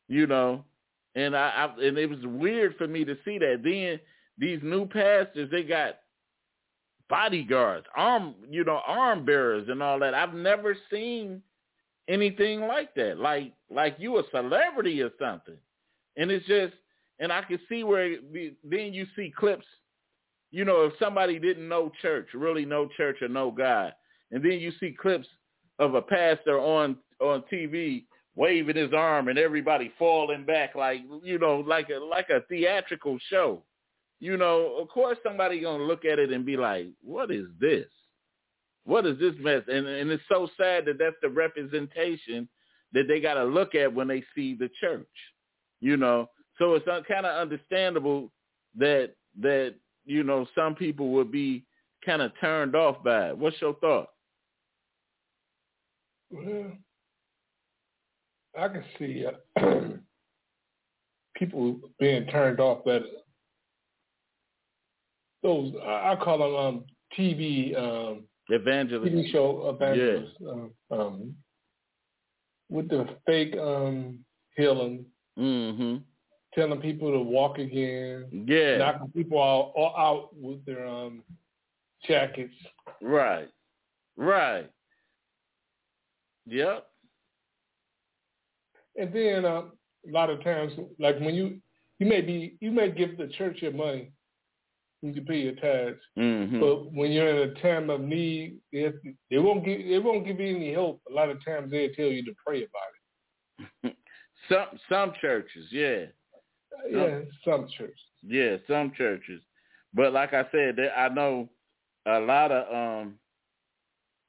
[0.08, 0.63] you know
[1.15, 4.00] and I, I and it was weird for me to see that then
[4.38, 6.00] these new pastors they got
[7.10, 11.41] bodyguards arm you know arm bearers and all that i've never seen
[12.08, 13.17] anything like that.
[13.17, 15.58] Like like you a celebrity or something.
[16.17, 16.74] And it's just
[17.21, 18.17] and I can see where
[18.63, 19.65] then you see clips,
[20.51, 23.93] you know, if somebody didn't know church, really know church or know God,
[24.31, 25.27] and then you see clips
[25.79, 28.05] of a pastor on on TV
[28.36, 33.17] waving his arm and everybody falling back like you know like a like a theatrical
[33.29, 33.63] show.
[34.19, 37.88] You know, of course somebody gonna look at it and be like, "What is this?"
[38.84, 39.62] What is this mess?
[39.67, 42.49] And and it's so sad that that's the representation
[42.93, 45.07] that they got to look at when they see the church.
[45.79, 48.31] You know, so it's kind of understandable
[48.77, 49.11] that
[49.41, 51.63] that you know some people would be
[52.05, 53.37] kind of turned off by it.
[53.37, 54.09] What's your thought?
[56.31, 56.71] Well,
[58.59, 59.61] I can see uh,
[61.35, 62.99] people being turned off by
[65.43, 65.73] those.
[65.85, 66.83] I call them um,
[67.17, 69.13] TV um, Evangelist.
[69.13, 70.33] TV show evangelist.
[70.39, 70.49] Yeah.
[70.49, 71.35] Um, um,
[72.69, 74.19] with the fake um,
[74.55, 75.05] healing.
[75.39, 75.97] Mm-hmm.
[76.53, 78.45] Telling people to walk again.
[78.45, 78.77] Yeah.
[78.77, 81.23] Knocking people all, all out with their um,
[82.05, 82.53] jackets.
[83.01, 83.49] Right.
[84.17, 84.69] Right.
[86.45, 86.85] Yep.
[88.97, 89.61] And then uh,
[90.07, 91.61] a lot of times, like when you
[91.99, 94.11] you may be you may give the church your money,
[95.01, 96.01] you can pay your tithes.
[96.17, 96.59] Mm-hmm.
[96.59, 98.91] But when you're in a time of need, they,
[99.29, 101.01] they won't give they won't give you any help.
[101.09, 103.95] A lot of times they'll tell you to pray about it.
[104.49, 106.05] some some churches, yeah.
[106.89, 107.99] Yeah, some churches.
[108.25, 109.41] Yeah, some churches.
[109.93, 111.49] But like I said, I know
[112.05, 113.15] a lot of um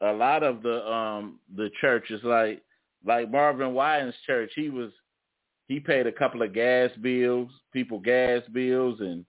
[0.01, 2.63] a lot of the um the churches like
[3.05, 4.91] like Marvin Winans church, he was
[5.69, 9.25] he paid a couple of gas bills, people gas bills and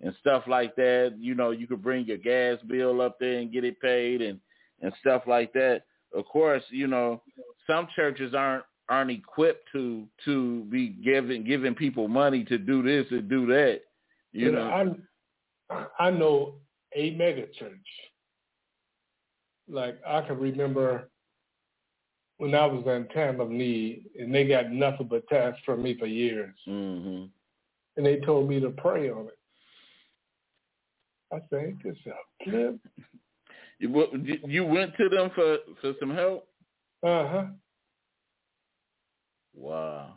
[0.00, 1.14] and stuff like that.
[1.18, 4.38] You know, you could bring your gas bill up there and get it paid and
[4.80, 5.82] and stuff like that.
[6.14, 7.22] Of course, you know,
[7.66, 13.06] some churches aren't aren't equipped to to be giving giving people money to do this
[13.10, 13.82] and do that.
[14.32, 15.06] You But know,
[15.70, 16.54] I I know
[16.94, 17.72] a mega church.
[19.68, 21.10] Like I can remember
[22.38, 25.96] when I was in time of need, and they got nothing but tasks from me
[25.98, 27.24] for years, hmm
[27.96, 29.38] and they told me to pray on it.
[31.32, 32.76] I said, "Ain't this a clip?"
[33.80, 34.08] You,
[34.44, 36.48] you went to them for for some help.
[37.04, 37.44] Uh huh.
[39.58, 40.14] Wow.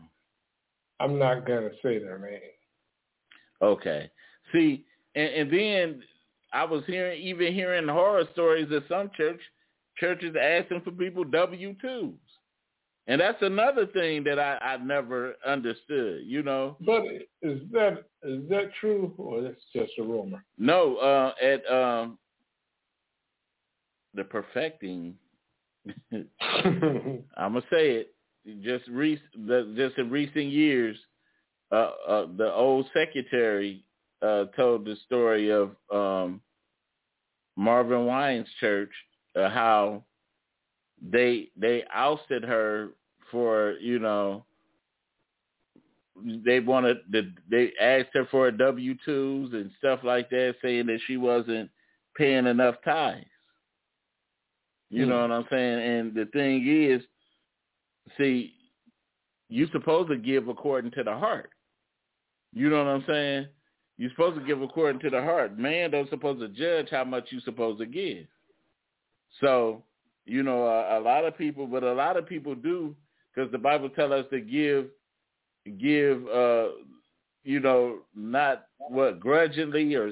[0.99, 2.39] I'm not gonna say their name.
[3.61, 4.09] Okay.
[4.51, 6.03] See, and, and then
[6.53, 9.39] I was hearing even hearing horror stories of some church
[9.97, 12.13] churches asking for people W twos,
[13.07, 16.21] and that's another thing that I I never understood.
[16.25, 17.03] You know, But
[17.41, 20.43] is that is that true or that's just a rumor?
[20.57, 22.19] no, uh, at um
[24.13, 25.15] the perfecting,
[26.11, 28.13] I'm gonna say it.
[28.61, 30.97] Just re- the, just in recent years,
[31.71, 33.83] uh, uh, the old secretary
[34.21, 36.41] uh, told the story of um,
[37.55, 38.91] Marvin Winans' church,
[39.35, 40.03] uh, how
[41.01, 42.89] they they ousted her
[43.31, 44.45] for you know
[46.45, 50.87] they wanted the they asked her for a W twos and stuff like that, saying
[50.87, 51.69] that she wasn't
[52.17, 53.25] paying enough tithes.
[54.89, 55.79] You know what I'm saying?
[55.79, 57.01] And the thing is,
[58.17, 58.53] see,
[59.49, 61.49] you're supposed to give according to the heart.
[62.53, 63.47] You know what I'm saying?
[63.97, 65.57] You're supposed to give according to the heart.
[65.57, 68.25] Man don't supposed to judge how much you're supposed to give.
[69.39, 69.83] So,
[70.25, 72.95] you know, a, a lot of people, but a lot of people do,
[73.33, 74.87] because the Bible tells us to give,
[75.79, 76.69] give, uh,
[77.43, 80.11] you know, not what grudgingly or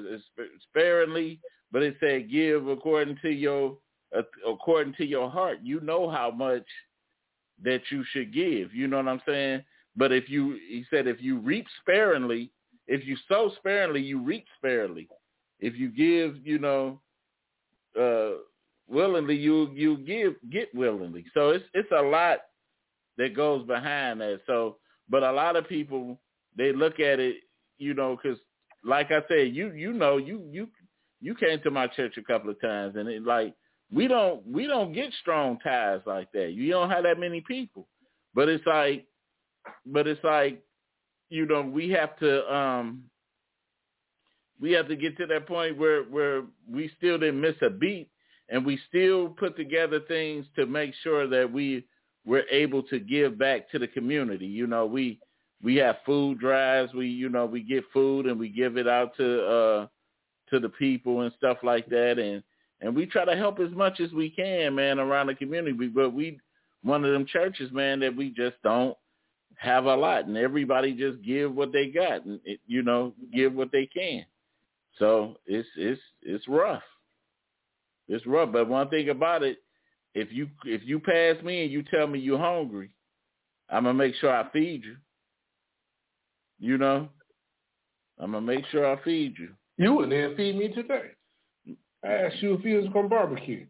[0.70, 1.40] sparingly,
[1.72, 3.78] but it said give according to your,
[4.18, 5.60] uh, according to your heart.
[5.64, 6.66] You know how much
[7.64, 8.74] that you should give.
[8.74, 9.64] You know what I'm saying?
[9.96, 12.52] But if you, he said, if you reap sparingly,
[12.88, 15.08] if you sow sparingly, you reap sparingly.
[15.60, 17.00] If you give, you know,
[18.00, 18.40] uh,
[18.88, 21.26] willingly, you you give get willingly.
[21.34, 22.40] So it's it's a lot
[23.18, 24.42] that goes behind that.
[24.48, 24.78] So,
[25.10, 26.20] but a lot of people
[26.58, 27.38] they look at it,
[27.78, 28.40] you know, because
[28.84, 30.68] like I said, you you know, you you
[31.22, 33.54] you came to my church a couple of times, and it like
[33.92, 36.52] we don't we don't get strong ties like that.
[36.52, 37.88] You don't have that many people,
[38.36, 39.06] but it's like,
[39.86, 40.62] but it's like,
[41.30, 43.04] you know, we have to um
[44.62, 48.10] we have to get to that point where where we still didn't miss a beat,
[48.50, 51.86] and we still put together things to make sure that we
[52.26, 54.46] we're able to give back to the community.
[54.46, 55.20] You know, we
[55.64, 56.94] we have food drives.
[56.94, 59.88] We you know we get food and we give it out to uh
[60.52, 62.44] to the people and stuff like that, and
[62.82, 65.88] and we try to help as much as we can, man, around the community.
[65.88, 66.40] But we
[66.84, 68.96] one of them churches, man, that we just don't
[69.58, 73.54] have a lot, and everybody just give what they got, and it, you know, give
[73.54, 74.26] what they can.
[74.98, 76.84] So it's it's it's rough.
[78.08, 78.52] It's rough.
[78.52, 79.60] But one thing about it,
[80.14, 82.92] if you if you pass me and you tell me you're hungry,
[83.70, 84.96] I'm gonna make sure I feed you.
[86.60, 87.10] You know,
[88.18, 89.50] I'm gonna make sure I feed you.
[89.78, 91.12] You would then feed me today.
[92.04, 93.66] I asked you if you was gonna barbecue.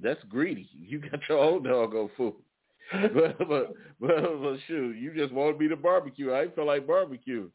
[0.00, 0.68] That's greedy.
[0.74, 2.34] You got your own doggo food.
[2.92, 6.34] but, but but but shoot, you just wanted me to barbecue.
[6.34, 7.48] I feel like barbecue,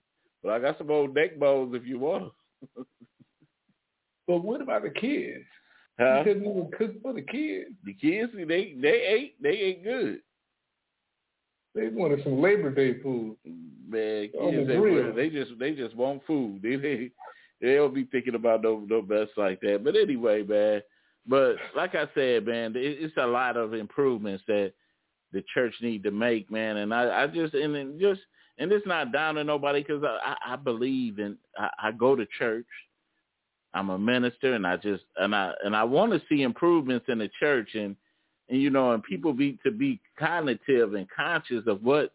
[0.44, 2.32] but I got some old neck bones if you want.
[4.28, 5.46] But what about the kids?
[5.98, 6.18] Huh?
[6.18, 7.72] You couldn't even cook for the kids.
[7.86, 10.20] The kids, they they ate they ate good.
[11.74, 13.38] They wanted some Labor Day food.
[13.88, 16.62] Man, On kids, they, they just they just want food.
[16.62, 17.12] They they
[17.62, 19.84] they don't be thinking about no no best like that.
[19.84, 20.82] But anyway, man.
[21.28, 24.74] But like I said, man, it, it's a lot of improvements that
[25.34, 26.78] the church need to make, man.
[26.78, 28.22] And I I just and just
[28.58, 32.15] and it's not down to nobody because I, I I believe in I, I go
[32.15, 32.67] to church.
[33.74, 37.17] I'm a minister, and I just and I and I want to see improvements in
[37.20, 37.96] the church, and
[38.50, 42.13] and you know, and people be to be cognitive and conscious of what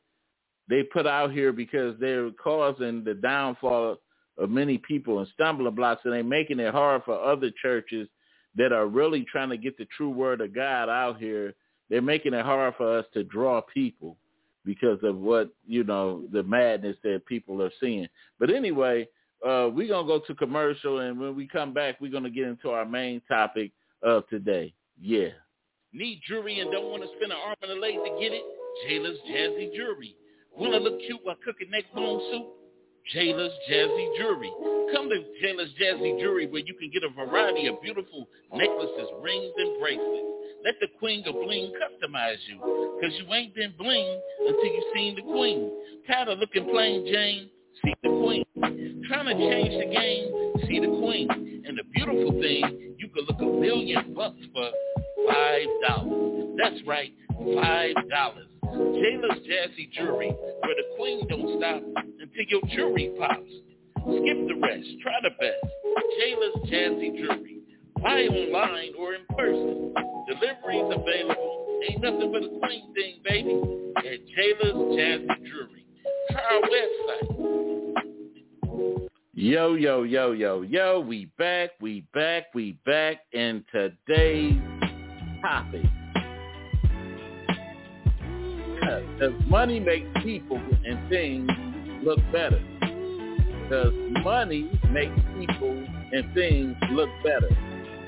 [0.68, 3.98] they put out here because they're causing the downfall
[4.42, 8.08] of many people and stumbling blocks, and they're making it hard for other churches
[8.56, 11.54] that are really trying to get the true word of God out here.
[11.88, 14.16] They're making it hard for us to draw people
[14.64, 18.08] because of what you know the madness that people are seeing.
[18.40, 19.08] But anyway,
[19.46, 22.70] uh, we're gonna go to commercial, and when we come back, we're gonna get into
[22.70, 23.70] our main topic
[24.02, 24.74] of today.
[25.00, 25.28] Yeah.
[25.92, 28.42] Need jewelry and don't want to spend an arm and a leg to get it?
[28.88, 30.16] Jayla's Jazzy Jewelry.
[30.56, 32.61] Want to look cute while cooking neck bone soup?
[33.10, 34.52] Jayla's Jazzy Jewelry.
[34.94, 39.52] Come to Jayla's Jazzy Jewelry where you can get a variety of beautiful necklaces, rings,
[39.56, 40.26] and bracelets.
[40.64, 45.16] Let the queen of bling customize you because you ain't been bling until you seen
[45.16, 45.70] the queen.
[46.06, 47.50] Tired of looking plain Jane?
[47.84, 48.44] See the queen.
[49.08, 50.68] Trying to change the game?
[50.68, 51.28] See the queen.
[51.66, 54.70] And the beautiful thing, you could look a million bucks for
[55.28, 56.56] five dollars.
[56.56, 57.12] That's right,
[57.60, 58.46] five dollars.
[58.64, 61.82] Jayla's Jazzy Jewelry, where the queen don't stop
[62.34, 63.50] until your jewelry pops.
[63.96, 65.64] Skip the rest, try the best.
[66.18, 67.60] Jayla's Jazzy Jewelry.
[68.02, 69.94] Buy online or in person.
[70.26, 71.80] Deliveries available.
[71.88, 73.60] Ain't nothing but a queen thing, baby.
[73.98, 75.86] At Jayla's Jazzy Jewelry.
[76.30, 77.28] Try our website.
[79.34, 81.00] Yo, yo, yo, yo, yo.
[81.00, 83.20] We back, we back, we back.
[83.32, 84.60] And today's
[85.40, 85.84] topic
[89.18, 91.48] does money make people and things
[92.02, 92.60] look better?
[93.70, 97.48] Does money make people and things look better?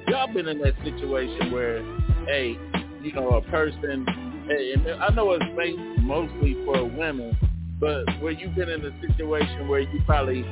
[0.09, 1.83] Y'all been in that situation where,
[2.27, 2.57] hey,
[3.03, 5.45] you know, a person, and I know it's
[6.01, 7.37] mostly for women,
[7.81, 10.43] but where you've been in a situation where you probably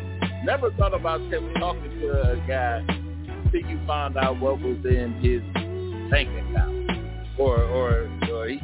[0.44, 1.20] never thought about
[1.58, 2.78] talking to a guy
[3.44, 5.42] until you found out what was in his
[6.10, 6.82] bank account
[7.38, 8.58] or or or he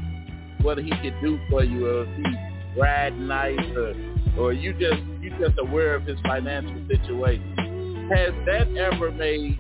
[0.63, 3.95] what he could do for you, or if he ride nice, or
[4.39, 8.09] or you just you just aware of his financial situation.
[8.11, 9.59] Has that ever made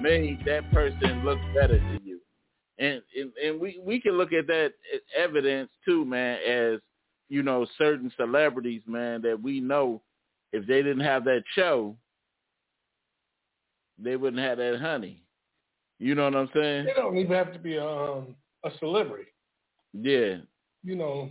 [0.00, 2.20] made that person look better to you?
[2.78, 4.72] And and, and we we can look at that
[5.16, 6.80] evidence too, man, as
[7.28, 10.02] you know certain celebrities, man, that we know
[10.52, 11.96] if they didn't have that show,
[13.98, 15.22] they wouldn't have that honey.
[15.98, 16.86] You know what I'm saying?
[16.86, 19.30] They don't even have to be a, um, a celebrity.
[19.92, 20.38] Yeah.
[20.82, 21.30] You know,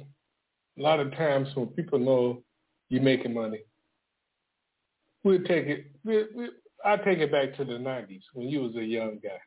[0.78, 2.42] a lot of times when people know
[2.93, 3.58] you're making money,
[5.23, 5.88] we'll take it.
[6.06, 6.49] We, we,
[6.86, 9.39] I take it back to the '90s when you was a young guy.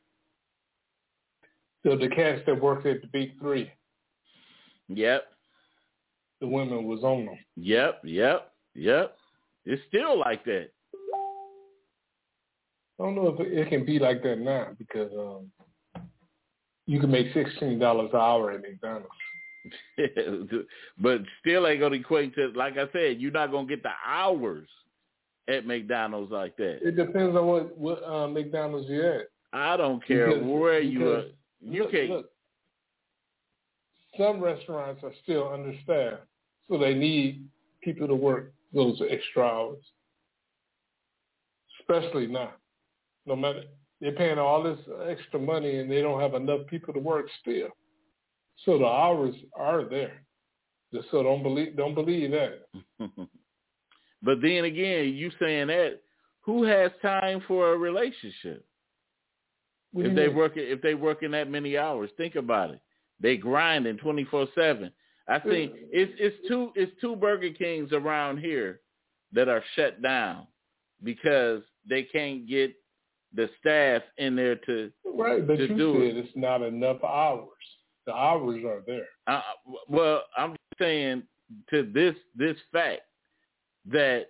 [1.85, 3.70] So the cats that worked at the big three.
[4.88, 5.28] Yep.
[6.40, 7.38] The women was on them.
[7.56, 8.00] Yep.
[8.02, 8.52] Yep.
[8.74, 9.16] Yep.
[9.64, 10.70] It's still like that.
[12.98, 16.02] I don't know if it can be like that now because um,
[16.87, 19.06] you can make sixteen dollars an hour at McDonald's.
[20.98, 24.68] but still ain't gonna equate to like I said, you're not gonna get the hours
[25.48, 26.79] at McDonald's like that.
[26.83, 29.26] It depends on what what uh, McDonald's you're at.
[29.52, 31.24] I don't care because, where you are.
[31.61, 32.11] You look, can't.
[32.11, 32.31] Look,
[34.18, 36.22] some restaurants are still understaffed,
[36.68, 37.44] so they need
[37.83, 39.79] people to work those extra hours,
[41.81, 42.52] especially now.
[43.26, 43.62] No matter
[44.00, 47.68] they're paying all this extra money and they don't have enough people to work still.
[48.64, 50.23] So the hours are there.
[51.11, 52.69] So don't believe don't believe that.
[54.23, 56.01] but then again, you saying that
[56.42, 58.64] who has time for a relationship?
[59.95, 60.37] If they mean?
[60.37, 62.81] work if they working that many hours, think about it.
[63.21, 64.92] They grinding twenty four seven.
[65.29, 68.81] I think it's it's two it's two Burger Kings around here
[69.33, 70.47] that are shut down
[71.03, 72.75] because they can't get
[73.35, 76.25] the staff in there to right, but to you do said it.
[76.25, 77.49] it's not enough hours.
[78.07, 79.07] The hours are there.
[79.27, 79.40] Uh,
[79.88, 81.25] well, I'm saying
[81.71, 83.03] to this this fact
[83.87, 84.27] that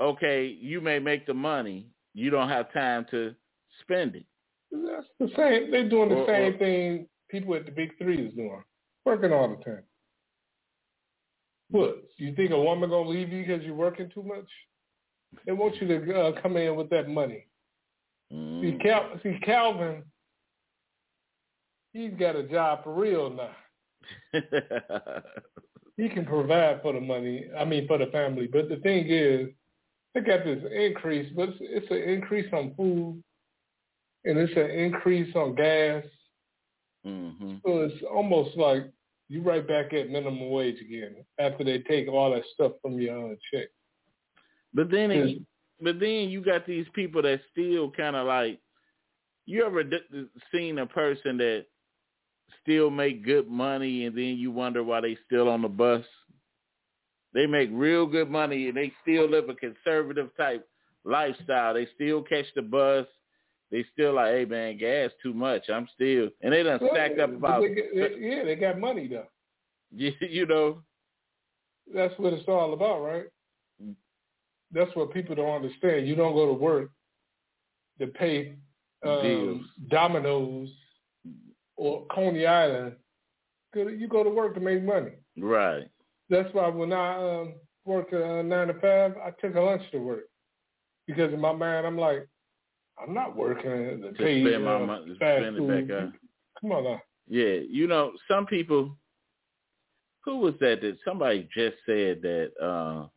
[0.00, 3.34] okay, you may make the money, you don't have time to
[3.82, 4.24] spend it.
[4.72, 5.70] That's the same.
[5.70, 8.62] They're doing the Or- same or- thing people at the big three is doing,
[9.04, 9.84] working all the time.
[11.70, 12.02] What?
[12.16, 14.46] You think a woman gonna leave you because you're working too much?
[15.46, 17.46] They want you to uh, come in with that money.
[18.30, 18.82] See, Mm.
[18.82, 20.02] Cal- see, Calvin,
[21.94, 24.42] he's got a job for real now.
[25.96, 27.46] He can provide for the money.
[27.58, 28.48] I mean, for the family.
[28.52, 29.48] But the thing is,
[30.14, 33.22] they got this increase, but it's, it's an increase on food,
[34.24, 36.04] and it's an increase on gas.
[37.04, 38.84] hmm So it's almost like
[39.28, 43.16] you right back at minimum wage again after they take all that stuff from your
[43.16, 43.68] own check.
[44.74, 45.32] But then, it,
[45.80, 48.60] but then you got these people that still kind of like.
[49.46, 51.66] You ever d- seen a person that
[52.62, 56.04] still make good money, and then you wonder why they still on the bus?
[57.32, 60.66] They make real good money, and they still live a conservative type
[61.04, 61.74] lifestyle.
[61.74, 63.06] They still catch the bus.
[63.70, 65.68] They still like, hey man, gas too much.
[65.68, 69.08] I'm still, and they done stacked up about, they get- they- yeah, they got money
[69.08, 69.26] though.
[69.96, 70.82] you know,
[71.92, 73.24] That's what it's all about, right?
[74.72, 76.06] That's what people don't understand.
[76.08, 76.90] You don't go to work
[78.00, 78.56] to pay
[79.06, 79.60] um, Bills.
[79.88, 80.68] Domino's
[81.76, 82.96] or Coney Island.
[83.74, 85.12] You go to work to make money.
[85.36, 85.88] right.
[86.30, 87.54] that's why when I um,
[87.84, 90.24] worked uh, nine to five, I took a lunch to work
[91.06, 92.28] because in my mind I'm like,
[93.02, 96.12] I'm not working to pay spend my uh, money, spend it back up.
[96.60, 97.00] Come on now.
[97.28, 98.96] Yeah, you know, some people.
[100.24, 100.80] Who was that?
[100.80, 103.08] That somebody just said that uh,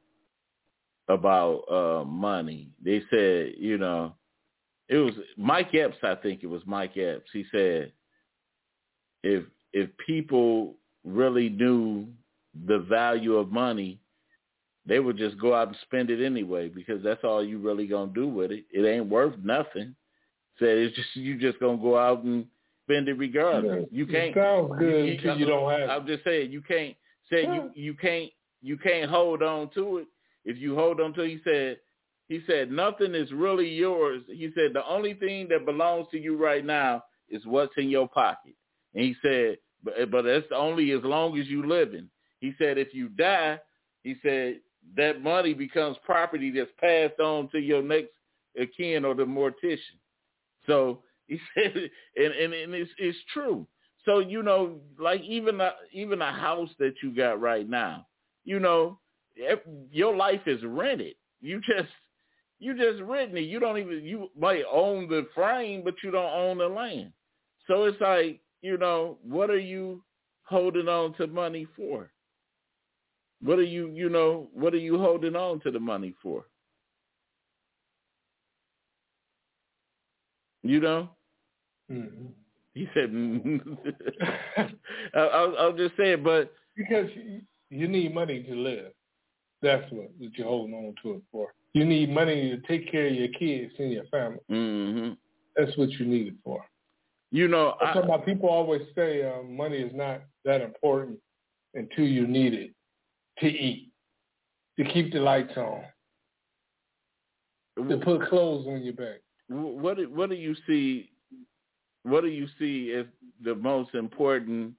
[1.13, 2.69] about uh, money.
[2.83, 4.15] They said, you know,
[4.89, 5.97] it was Mike Epps.
[6.03, 7.29] I think it was Mike Epps.
[7.31, 7.93] He said,
[9.23, 9.43] if
[9.73, 12.07] if people really knew
[12.65, 13.99] the value of money,
[14.85, 18.11] they would just go out and spend it anyway because that's all you really gonna
[18.13, 18.65] do with it.
[18.71, 19.95] It ain't worth nothing.
[20.59, 22.45] Said it's just you just gonna go out and
[22.85, 23.87] spend it regardless.
[23.91, 24.33] You can't.
[24.33, 25.89] sounds good you- until you don't have.
[25.89, 26.95] I'm just saying you can't
[27.29, 30.07] say you you can't you can't hold on to it.
[30.45, 31.79] If you hold on to it, he said
[32.29, 34.23] he said nothing is really yours.
[34.27, 38.07] He said the only thing that belongs to you right now is what's in your
[38.07, 38.53] pocket.
[38.97, 42.09] And he said, but eh, but that's only as long as you living.
[42.39, 43.59] He said if you die,
[44.03, 44.59] he said
[44.97, 48.09] that money becomes property that's passed on to your next
[48.75, 49.99] kin or the mortician.
[50.65, 51.73] So he said,
[52.15, 53.67] and and, and it's it's true.
[54.03, 58.07] So you know, like even a, even a house that you got right now,
[58.45, 58.99] you know,
[59.47, 59.59] ev-
[59.91, 61.15] your life is rented.
[61.41, 61.89] You just
[62.59, 63.47] you just renting it.
[63.47, 67.11] You don't even you might own the frame, but you don't own the land.
[67.67, 70.03] So it's like you know, what are you
[70.43, 72.11] holding on to money for?
[73.41, 76.45] What are you you know what are you holding on to the money for?
[80.63, 81.09] You know.
[81.91, 82.31] Mhm.
[82.73, 83.09] He said,
[85.15, 87.41] I, I, I'll just say it, but Because you,
[87.71, 88.91] you need money to live.
[89.63, 91.53] That's what, what you're holding on to it for.
[91.73, 94.39] You need money to take care of your kids and your family.
[94.49, 95.13] hmm
[95.55, 96.63] That's what you need it for.
[97.31, 101.19] You know, That's I, why people always say uh, money is not that important
[101.73, 102.71] until you need it
[103.39, 103.91] to eat,
[104.77, 105.81] to keep the lights on,
[107.89, 109.21] to put clothes on your back.
[109.49, 111.11] what do- what do you see?
[112.03, 113.05] What do you see as
[113.43, 114.73] the most important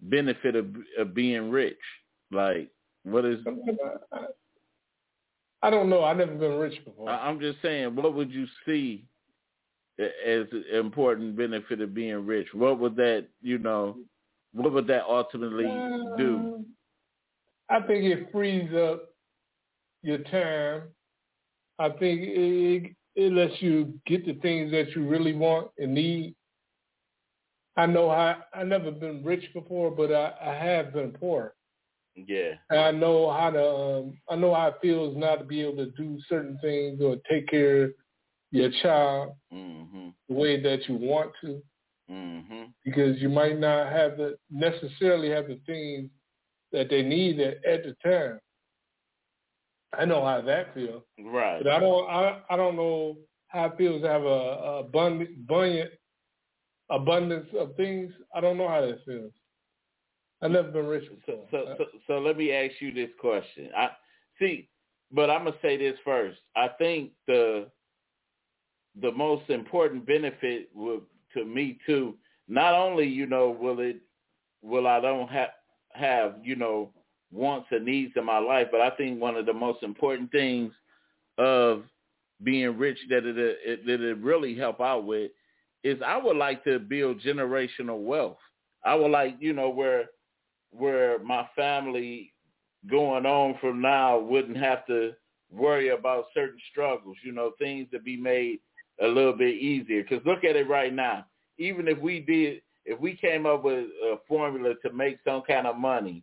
[0.00, 1.78] benefit of, of being rich?
[2.32, 2.68] Like,
[3.04, 3.38] what is?
[5.62, 6.02] I, don't know.
[6.02, 7.08] I've never been rich before.
[7.08, 9.06] I'm just saying, what would you see
[9.98, 12.48] as important benefit of being rich?
[12.52, 13.96] What would that, you know,
[14.52, 15.64] what would that ultimately
[16.16, 16.36] do?
[16.36, 16.66] Um,
[17.68, 19.10] I think it frees up
[20.02, 20.82] your time.
[21.78, 26.34] I think it, it lets you get the things that you really want and need.
[27.76, 31.54] I know I I never been rich before, but I, I have been poor.
[32.14, 32.52] Yeah.
[32.70, 35.84] And I know how to um, I know how it feels not to be able
[35.84, 37.90] to do certain things or take care
[38.54, 40.14] your child Mhm.
[40.28, 41.60] the way that you want to
[42.08, 42.72] Mhm.
[42.84, 46.10] because you might not have the necessarily have the things
[46.72, 48.40] that they need at, at the time.
[49.92, 51.62] I know how that feels, Right.
[51.62, 52.08] but I don't.
[52.08, 53.16] I I don't know
[53.48, 55.90] how it feels to have a, a abundant, abundant
[56.90, 58.12] abundance of things.
[58.34, 59.32] I don't know how that feels.
[60.42, 63.70] I've never been rich So, so, so, so let me ask you this question.
[63.76, 63.90] I
[64.38, 64.68] see,
[65.12, 66.38] but I'm gonna say this first.
[66.56, 67.70] I think the
[69.00, 71.02] the most important benefit will,
[71.34, 72.14] to me too.
[72.48, 74.00] Not only you know will it
[74.62, 75.50] will I don't have
[75.92, 76.90] have you know
[77.32, 80.72] wants and needs in my life, but I think one of the most important things
[81.38, 81.84] of
[82.42, 85.30] being rich that it, it that it really help out with
[85.82, 88.38] is I would like to build generational wealth.
[88.84, 90.06] I would like you know where
[90.70, 92.32] where my family
[92.90, 95.12] going on from now wouldn't have to
[95.50, 98.58] worry about certain struggles, you know, things to be made
[99.02, 100.02] a little bit easier.
[100.02, 101.26] Because look at it right now.
[101.58, 105.66] Even if we did, if we came up with a formula to make some kind
[105.66, 106.22] of money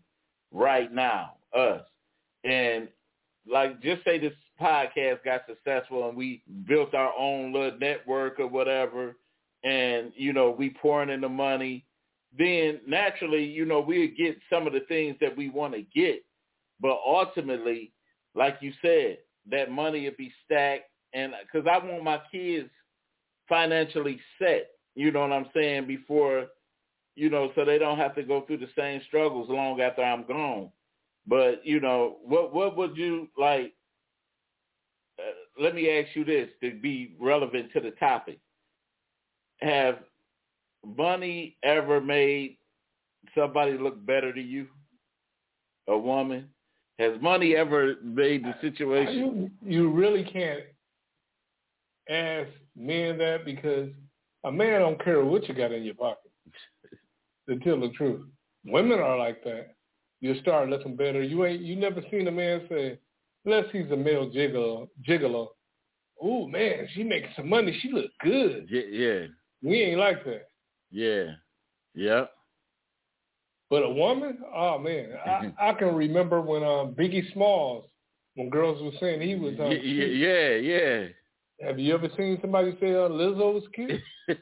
[0.52, 1.82] right now, us,
[2.44, 2.88] and
[3.50, 8.48] like just say this podcast got successful and we built our own little network or
[8.48, 9.16] whatever,
[9.64, 11.86] and you know we pouring in the money
[12.38, 16.24] then naturally, you know, we'll get some of the things that we want to get.
[16.80, 17.92] But ultimately,
[18.36, 19.18] like you said,
[19.52, 20.90] that money would be stacked.
[21.14, 22.70] And because I want my kids
[23.50, 26.48] financially set, you know what I'm saying, before,
[27.16, 30.26] you know, so they don't have to go through the same struggles long after I'm
[30.26, 30.70] gone.
[31.28, 33.74] But, you know, what what would you like,
[35.20, 38.40] uh, let me ask you this to be relevant to the topic.
[39.58, 40.00] Have
[40.98, 42.58] money ever made
[43.36, 44.68] somebody look better to you?
[45.88, 46.48] A woman?
[47.00, 49.52] Has money ever made the situation?
[49.62, 50.64] You, you really can't
[52.12, 53.90] ask men that because
[54.44, 56.32] a man don't care what you got in your pocket.
[57.50, 58.22] To tell the truth,
[58.66, 59.74] women are like that.
[60.22, 61.22] you'll start looking better.
[61.24, 63.00] You ain't you never seen a man say,
[63.46, 65.48] unless he's a male gigolo, gigolo.
[66.22, 67.78] Oh man, she making some money.
[67.82, 68.68] She look good.
[68.70, 69.26] Yeah, yeah,
[69.64, 70.44] We ain't like that.
[70.92, 71.32] yeah,
[71.96, 72.30] yep.
[73.72, 77.86] But a woman, oh man, I, I can remember when um Biggie Smalls,
[78.36, 81.08] when girls were saying he was um, Y- y- yeah, yeah.
[81.64, 84.00] Have you ever seen somebody say uh, Lizzo was cute?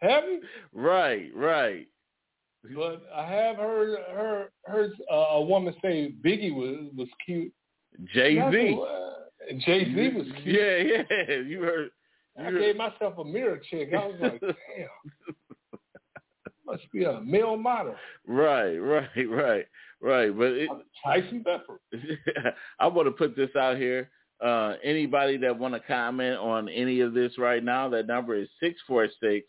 [0.00, 0.10] Right.
[0.10, 0.40] Have you?
[0.72, 1.86] right, right.
[2.74, 7.52] But I have heard her heard uh, a woman say Biggie was was cute.
[8.12, 8.80] Jay Z.
[9.64, 10.56] Jay Z was cute.
[10.56, 11.34] Yeah, yeah.
[11.36, 11.90] You heard.
[12.36, 13.92] You I heard gave myself a mirror check.
[13.92, 14.88] I was like, damn,
[16.66, 17.94] must be a male model.
[18.26, 19.66] right, right, right,
[20.00, 20.36] right.
[20.36, 20.70] But it,
[21.04, 21.80] Tyson Pepper.
[22.80, 24.10] I want to put this out here.
[24.42, 28.48] Uh, anybody that want to comment on any of this right now, that number is
[28.60, 29.46] six four six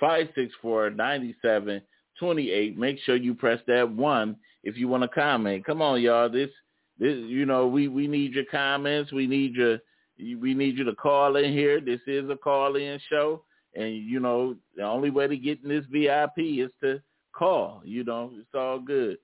[0.00, 1.80] five six four ninety seven
[2.18, 2.76] twenty eight.
[2.76, 5.64] Make sure you press that one if you want to comment.
[5.64, 6.28] Come on, y'all.
[6.28, 6.50] This,
[6.98, 9.12] this, you know, we we need your comments.
[9.12, 9.78] We need your,
[10.18, 11.80] we need you to call in here.
[11.80, 13.44] This is a call in show,
[13.76, 17.00] and you know, the only way to get in this VIP is to
[17.32, 17.82] call.
[17.84, 19.18] You know, it's all good.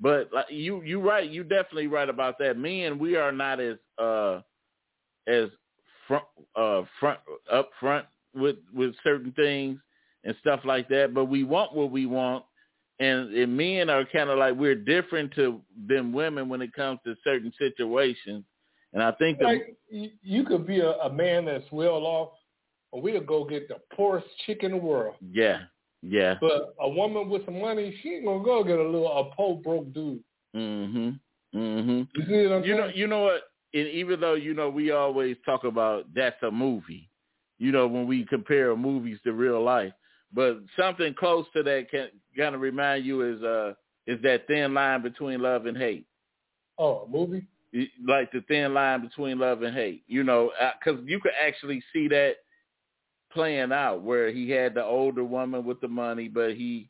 [0.00, 1.28] But like you, you right.
[1.28, 2.58] You definitely right about that.
[2.58, 4.40] Men, we are not as uh
[5.26, 5.48] as
[6.06, 6.24] front
[6.54, 7.18] uh front
[7.52, 9.78] up front with with certain things
[10.24, 11.14] and stuff like that.
[11.14, 12.44] But we want what we want,
[12.98, 17.00] and, and men are kind of like we're different to than women when it comes
[17.04, 18.44] to certain situations.
[18.92, 22.30] And I think that Like you, you could be a, a man that's well off,
[22.92, 25.16] and we'll go get the poorest chick in the world.
[25.32, 25.62] yeah,
[26.02, 29.34] yeah, But a woman with some money, she ain't gonna go get a little a
[29.34, 30.22] poor broke dude.
[30.54, 31.18] mhm,
[31.54, 32.08] mhm.
[32.14, 33.42] You see what I'm You know, you know what?
[33.74, 37.08] And even though you know we always talk about that's a movie,
[37.58, 39.92] you know when we compare movies to real life,
[40.32, 43.74] but something close to that can kind of remind you is uh
[44.06, 46.06] is that thin line between love and hate,
[46.78, 47.46] oh, a movie?
[48.06, 50.04] Like the thin line between love and hate.
[50.06, 52.36] You know, because you could actually see that
[53.32, 56.88] playing out where he had the older woman with the money, but he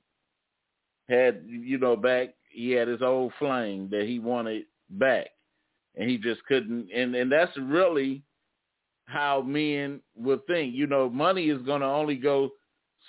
[1.09, 5.29] had you know back he had his old flame that he wanted back
[5.97, 8.23] and he just couldn't and and that's really
[9.07, 12.51] how men would think you know money is going to only go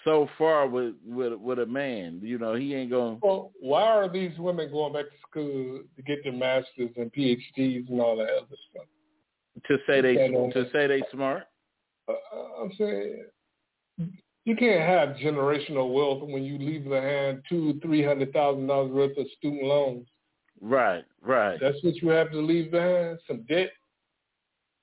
[0.04, 4.10] so far with with with a man you know he ain't going Well, why are
[4.10, 8.30] these women going back to school to get their masters and PhDs and all that
[8.30, 8.86] other stuff?
[9.68, 11.44] to say they to say they smart
[12.08, 12.14] Uh,
[12.62, 13.26] I'm saying
[14.46, 19.18] you can't have generational wealth when you leave behind two, three hundred thousand dollars worth
[19.18, 20.08] of student loans.
[20.62, 23.20] Right right That's what you have to leave behind.
[23.28, 23.72] Some debt.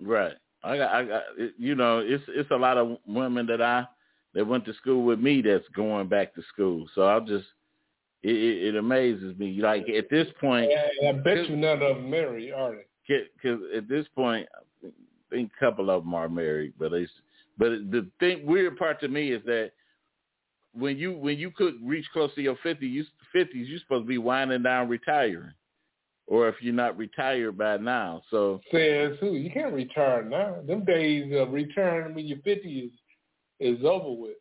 [0.00, 1.22] right i got i got
[1.58, 3.84] you know it's it's a lot of women that i
[4.34, 7.46] that went to school with me that's going back to school so i'll just
[8.22, 10.70] it, it, it amazes me like at this point
[11.02, 13.24] And I bet you none of them marry, are they?
[13.34, 14.48] because at this point,
[14.82, 14.88] I
[15.30, 17.12] think a couple of them are married, but it's
[17.58, 19.72] but the thing weird part to me is that
[20.72, 24.08] when you when you could reach close to your fifty, you fifties, you're supposed to
[24.08, 25.52] be winding down, retiring,
[26.26, 28.22] or if you're not retired by now.
[28.30, 29.34] So Says who?
[29.34, 30.56] You can't retire now.
[30.66, 32.92] Them days of retiring when you're fifty is
[33.78, 34.36] is over with.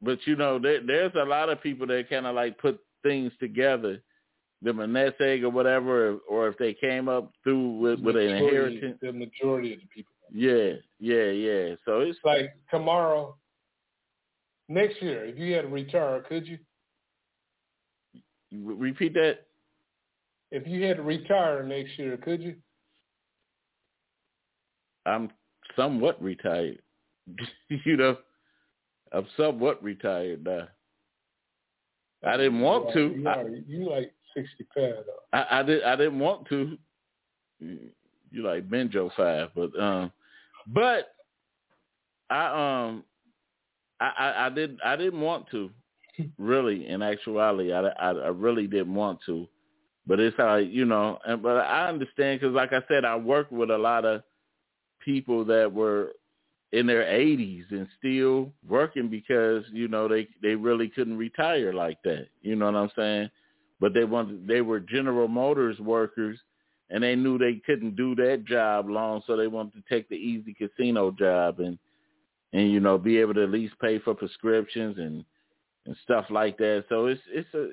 [0.00, 3.32] But you know, there, there's a lot of people that kind of like put things
[3.40, 4.00] together,
[4.62, 8.98] the nest egg or whatever, or if they came up through with, with an inheritance.
[9.02, 10.12] The majority of the people.
[10.32, 11.74] Yeah, yeah, yeah.
[11.84, 13.36] So it's It's like tomorrow,
[14.68, 16.58] next year, if you had to retire, could you?
[18.50, 19.47] repeat that.
[20.50, 22.56] If you had to retire next year, could you?
[25.06, 25.30] I'm
[25.76, 26.80] somewhat retired.
[27.68, 28.16] you know,
[29.12, 30.68] I'm somewhat retired now.
[32.26, 33.14] I didn't want to.
[33.16, 35.38] You, are, you like sixty five though.
[35.38, 35.82] I, I did.
[35.84, 36.76] I didn't want to.
[37.60, 40.12] You like Benjo five, but um,
[40.66, 41.14] but
[42.30, 43.04] I um,
[44.00, 44.80] I I, I didn't.
[44.84, 45.70] I didn't want to.
[46.36, 49.46] Really, in actuality, I, I I really didn't want to,
[50.08, 51.18] but it's how you know.
[51.26, 54.22] And but I understand because, like I said, I worked with a lot of
[55.04, 56.12] people that were
[56.72, 61.98] in their 80s and still working because you know they they really couldn't retire like
[62.04, 62.26] that.
[62.40, 63.30] You know what I'm saying?
[63.80, 66.38] But they wanted they were General Motors workers
[66.90, 70.16] and they knew they couldn't do that job long, so they wanted to take the
[70.16, 71.78] easy casino job and
[72.54, 75.22] and you know be able to at least pay for prescriptions and
[75.84, 76.84] and stuff like that.
[76.88, 77.70] So it's it's a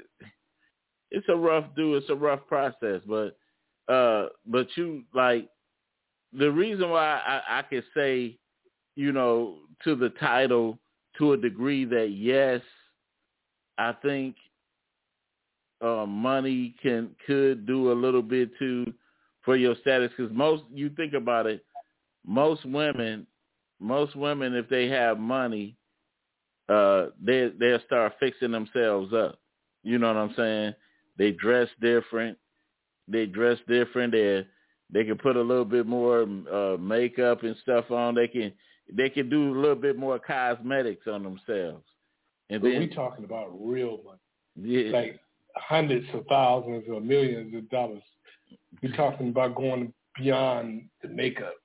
[1.16, 1.95] it's a rough do.
[1.95, 3.38] It's a rough process, but
[3.91, 5.47] uh, but you like
[6.38, 7.63] the reason why I, I
[7.95, 8.38] say,
[8.95, 9.55] you know,
[9.86, 10.78] to the title
[11.18, 12.59] to a degree that yes,
[13.78, 14.36] I think
[15.82, 18.93] uh, money can could do a little bit too
[19.43, 21.63] for your status because most you think about it,
[22.28, 23.26] most women,
[23.80, 25.78] most women if they have money,
[26.68, 29.39] uh, they they'll start fixing themselves up.
[29.84, 30.74] You know what I'm saying?
[31.18, 32.38] They dress different.
[33.07, 34.13] They dress different.
[34.13, 34.45] They
[34.91, 38.16] they can put a little bit more uh, makeup and stuff on.
[38.16, 38.51] They can
[38.93, 41.84] they can do a little bit more cosmetics on themselves.
[42.49, 44.20] And but then we talking about real money.
[44.55, 44.91] Yeah.
[44.91, 45.20] Like
[45.55, 48.03] hundreds of thousands or millions of dollars.
[48.84, 51.55] We're talking about going beyond the makeup.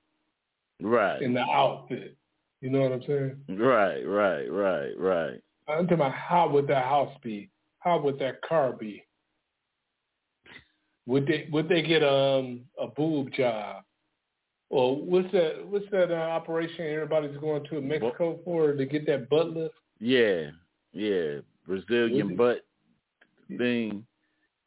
[0.81, 1.21] Right.
[1.21, 2.17] In the outfit.
[2.61, 3.59] You know what I'm saying?
[3.59, 5.41] Right, right, right, right.
[5.67, 7.49] I'm talking about how would that house be?
[7.79, 9.03] How would that car be?
[11.11, 13.83] Would they would they get um, a boob job?
[14.69, 19.27] Or what's that what's that uh, operation everybody's going to Mexico for to get that
[19.27, 19.75] butt lift?
[19.99, 20.51] Yeah,
[20.93, 22.65] yeah, Brazilian butt
[23.57, 24.05] thing.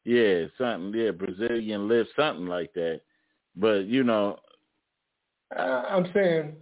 [0.04, 0.92] Yeah, something.
[0.92, 3.00] Yeah, Brazilian lift, something like that.
[3.56, 4.36] But you know,
[5.56, 6.56] I'm saying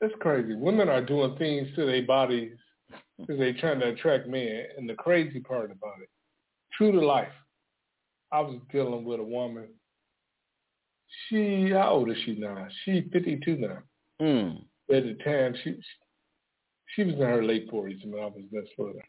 [0.00, 0.54] it's crazy.
[0.54, 2.56] Women are doing things to their bodies
[3.18, 4.64] because they're trying to attract men.
[4.78, 6.08] And the crazy part about it,
[6.76, 7.28] true to life,
[8.32, 9.68] I was dealing with a woman.
[11.28, 12.66] She, how old is she now?
[12.84, 13.78] She 52 now.
[14.20, 14.64] Mm.
[14.92, 15.76] At the time, she
[16.94, 19.02] she was in her late 40s when I was this with her.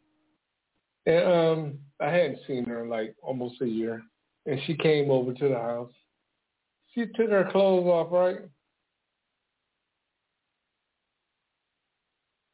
[1.05, 4.01] And um, I hadn't seen her in like almost a year.
[4.45, 5.91] And she came over to the house.
[6.93, 8.37] She took her clothes off, right?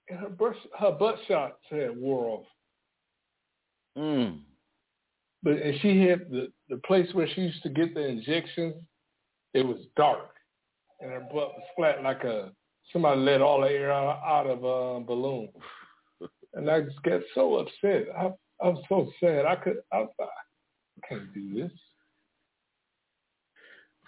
[0.09, 2.45] And her butt, her butt shots had wore off.
[3.97, 4.39] Mm.
[5.44, 8.76] But and she had the, the place where she used to get the injections.
[9.54, 10.36] It was dark,
[11.00, 12.52] and her butt was flat like a
[12.92, 15.50] somebody let all the air out, out of a balloon.
[16.54, 18.08] And I just got so upset.
[18.14, 18.26] I
[18.62, 19.46] I was so sad.
[19.46, 21.72] I could I, I can't do this.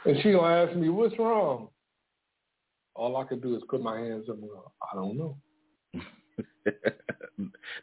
[0.06, 1.70] And she gonna ask me, "What's wrong?"
[2.96, 5.38] All I could do is put my hands up and go, "I don't know."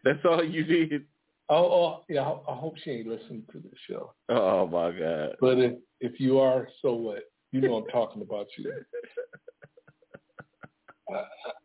[0.05, 1.07] That's all you did.
[1.51, 2.23] Oh, oh yeah.
[2.23, 4.15] I, I hope she ain't listening to this show.
[4.29, 5.35] Oh my God!
[5.41, 7.25] But if if you are, so what?
[7.53, 8.73] You know I'm talking about you.
[11.11, 11.25] I,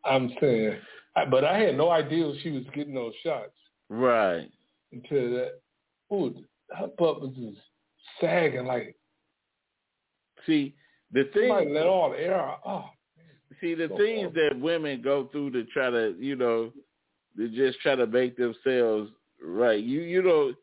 [0.09, 0.77] I'm saying,
[1.15, 3.53] I, but I had no idea she was getting those shots.
[3.89, 4.49] Right.
[4.91, 5.61] Until that,
[6.11, 6.33] ooh,
[6.71, 7.61] her butt was just
[8.19, 8.95] sagging like.
[10.47, 10.73] See,
[11.11, 11.49] the thing.
[11.49, 12.61] Somebody let all the air out.
[12.65, 12.85] Oh.
[13.61, 16.71] See, the so things that women go through to try to, you know,
[17.37, 19.11] to just try to make themselves
[19.45, 19.81] right.
[19.81, 20.55] You you don't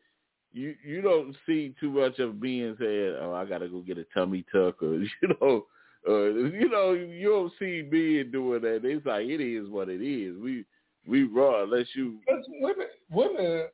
[0.51, 4.05] you you don't see too much of being saying, "Oh, I gotta go get a
[4.13, 5.09] tummy tuck," or you
[5.41, 5.65] know,
[6.07, 8.81] uh, you know, you don't see men doing that.
[8.83, 10.37] It's like it is what it is.
[10.37, 10.65] We
[11.07, 12.19] we raw unless you.
[12.61, 13.67] women women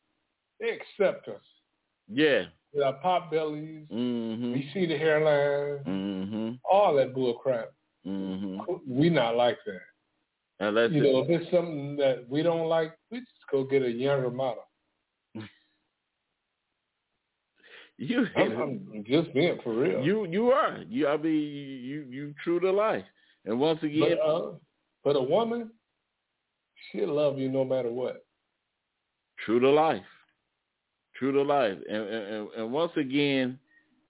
[0.60, 1.42] they accept us.
[2.12, 2.44] Yeah.
[2.74, 4.54] With our pop bellies, mm-hmm.
[4.54, 6.52] we see the hairline, mm-hmm.
[6.70, 7.72] all that bull crap.
[8.06, 8.60] Mm-hmm.
[8.88, 9.82] We not like that.
[10.68, 13.90] Unless you know, if it's something that we don't like, we just go get a
[13.90, 14.69] younger model.
[18.00, 20.02] You, I'm, I'm, just being for real.
[20.02, 20.80] You, you are.
[20.88, 23.04] You, I mean, you, you true to life.
[23.46, 24.52] And once again, but, uh,
[25.04, 25.72] but a woman,
[26.92, 28.26] she'll love you no matter what.
[29.46, 30.04] True to life.
[31.18, 31.78] True to life.
[31.90, 33.60] And, and, and once again,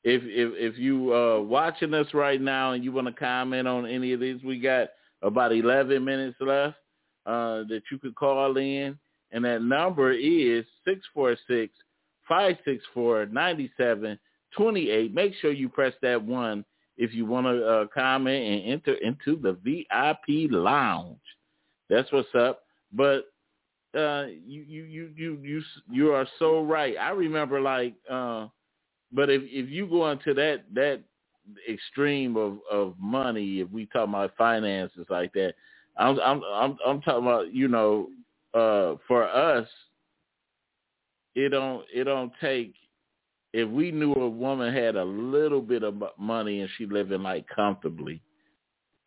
[0.03, 3.87] if if if you uh watching us right now and you want to comment on
[3.87, 4.89] any of these, we got
[5.23, 6.77] about 11 minutes left
[7.25, 8.97] uh, that you could call in.
[9.31, 10.65] And that number is
[12.29, 15.13] 646-564-9728.
[15.13, 16.65] Make sure you press that one
[16.97, 21.17] if you want to uh, comment and enter into the VIP lounge.
[21.89, 22.63] That's what's up.
[22.91, 23.31] But
[23.97, 26.95] uh, you, you, you, you, you, you are so right.
[26.99, 28.47] I remember like, uh,
[29.11, 31.01] but if, if you go into that, that
[31.67, 35.53] extreme of of money if we talk about finances like that
[35.97, 38.09] i'm i'm i'm, I'm talking about you know
[38.53, 39.67] uh for us
[41.45, 42.73] it don't it don't take
[43.53, 47.45] if we knew a woman had a little bit of money and she living like
[47.53, 48.21] comfortably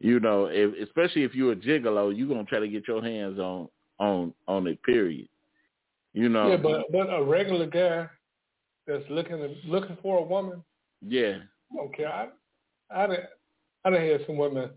[0.00, 3.02] you know if, especially if you're a gigolo you're going to try to get your
[3.02, 3.68] hands on
[3.98, 5.28] on on it period
[6.12, 8.08] you know yeah but but a regular guy
[8.86, 10.62] that's looking looking for a woman
[11.06, 11.38] yeah
[11.74, 12.12] don't care.
[12.12, 12.28] I,
[12.94, 13.26] I didn't.
[13.84, 14.70] I didn't have some women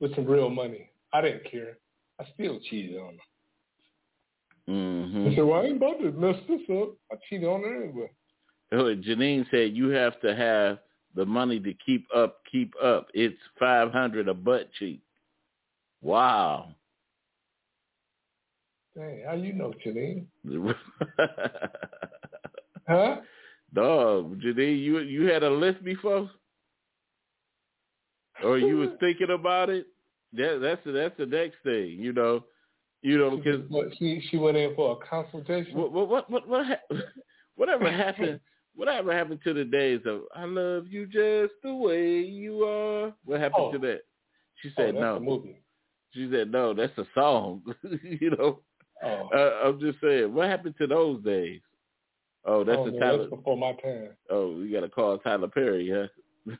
[0.00, 0.90] with some real money.
[1.12, 1.78] I didn't care.
[2.20, 3.18] I still cheated on them.
[4.68, 5.28] Mm-hmm.
[5.28, 6.94] I said, "Well, I ain't about to mess this up.
[7.12, 8.10] I cheated on her anyway."
[8.72, 10.78] Janine said you have to have
[11.14, 12.38] the money to keep up.
[12.50, 13.08] Keep up.
[13.14, 15.00] It's five hundred a butt cheek.
[16.02, 16.74] Wow.
[18.96, 20.26] Dang, how you know, Janine?
[22.88, 23.16] huh?
[23.74, 26.30] Dog, Janine, you you had a list before,
[28.42, 29.86] or you was thinking about it.
[30.32, 32.44] That that's that's the next thing, you know.
[33.04, 33.60] You know, because
[33.98, 35.76] she she went in for a consultation.
[35.76, 36.96] What what what what ha-
[37.54, 38.40] whatever happened?
[38.74, 43.12] Whatever happened to the days of "I love you just the way you are"?
[43.26, 43.72] What happened oh.
[43.72, 44.00] to that?
[44.62, 45.20] She oh, said no.
[45.20, 45.60] movie.
[46.14, 46.72] She said no.
[46.72, 47.62] That's a song.
[48.02, 48.60] you know.
[49.02, 49.28] Oh.
[49.34, 50.32] Uh, I'm just saying.
[50.32, 51.60] What happened to those days?
[52.46, 53.18] Oh, that's oh, a no, Tyler.
[53.18, 54.08] That's before my time.
[54.30, 56.54] Oh, you got to call Tyler Perry, huh?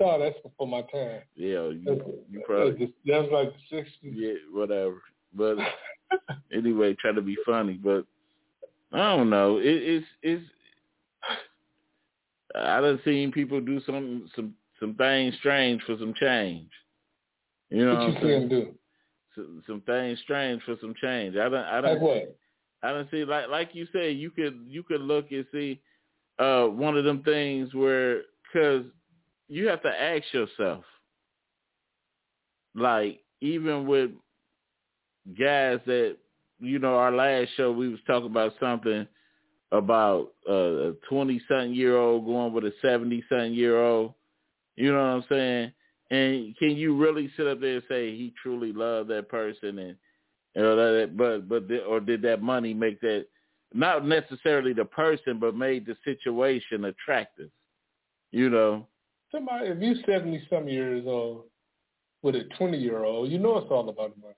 [0.00, 1.20] no, that's before my time.
[1.36, 2.92] Yeah, you, that's, you probably.
[3.06, 3.86] That's like the 60s.
[4.02, 5.00] Yeah, whatever.
[5.36, 5.56] But
[6.52, 8.04] anyway, try to be funny, but
[8.92, 9.58] I don't know.
[9.58, 10.44] It, it's it's.
[12.54, 16.70] I done seen people do some some some things strange for some change.
[17.70, 18.74] You know what, what you see them do?
[19.34, 21.36] Some, some things strange for some change.
[21.36, 21.54] I don't.
[21.54, 21.92] I don't.
[21.94, 22.36] Like what?
[22.82, 24.16] I don't see like like you said.
[24.16, 25.80] You could you could look and see
[26.38, 28.84] uh one of them things where because
[29.48, 30.84] you have to ask yourself,
[32.74, 34.10] like even with
[35.38, 36.16] guys that
[36.58, 39.06] you know our last show we was talking about something
[39.72, 44.14] about uh, a twenty something year old going with a seventy something year old.
[44.76, 45.72] You know what I'm saying?
[46.10, 49.96] And can you really sit up there and say he truly loved that person and
[50.54, 53.26] you know that but but or did that money make that
[53.74, 57.50] not necessarily the person but made the situation attractive?
[58.30, 58.86] You know.
[59.32, 61.44] Somebody if you're seventy some years old
[62.22, 64.34] with a twenty year old, you know it's all about money.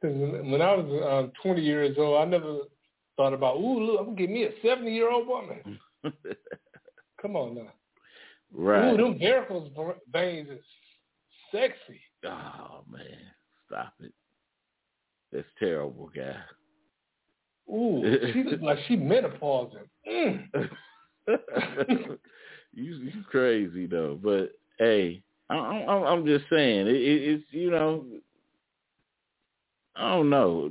[0.00, 2.58] Because when I was um, 20 years old, I never
[3.16, 5.78] thought about, ooh, look, I'm going to get me a 70-year-old woman.
[7.20, 7.72] Come on now.
[8.52, 8.92] Right.
[8.92, 9.70] Ooh, them varicose
[10.12, 10.64] veins is
[11.52, 12.00] sexy.
[12.24, 13.04] Oh, man.
[13.66, 14.12] Stop it.
[15.32, 16.36] That's terrible, guy.
[17.70, 19.88] Ooh, she looks like she menopausing.
[20.10, 20.48] Mm.
[22.72, 24.18] you, you crazy, though.
[24.22, 28.04] But, hey, I'm, I'm just saying, it, it's, you know,
[29.98, 30.70] I don't know.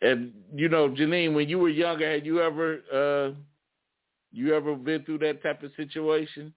[0.00, 3.34] And you know, Janine, when you were younger, had you ever uh
[4.30, 6.52] you ever been through that type of situation?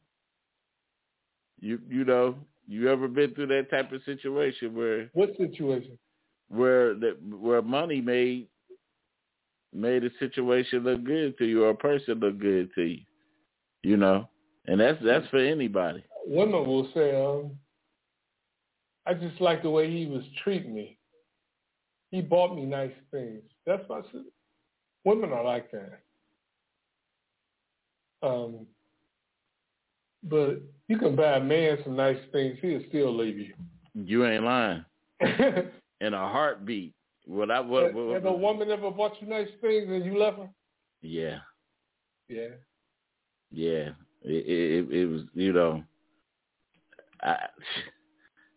[1.60, 2.36] You you know,
[2.68, 5.98] you ever been through that type of situation where what situation?
[6.50, 8.48] Where that where money made
[9.74, 13.00] made a situation look good to you or a person look good to you.
[13.84, 14.28] You know?
[14.68, 16.04] And that's that's for anybody.
[16.28, 17.52] Women will say, um,
[19.06, 20.98] I just like the way he was treating me.
[22.12, 23.42] He bought me nice things.
[23.66, 24.26] That's I said.
[25.06, 26.00] Women are like that.
[28.22, 28.68] Um,
[30.24, 33.54] but you can buy a man some nice things, he'll still leave you.
[33.96, 34.86] You ain't lying.
[35.22, 36.94] In a heartbeat.
[37.26, 40.38] What I what, what, what, a woman ever bought you nice things and you left
[40.38, 40.50] her?
[41.02, 41.38] Yeah.
[42.28, 42.50] Yeah.
[43.52, 43.90] Yeah.
[44.24, 45.84] It, it, it was you know.
[47.22, 47.38] I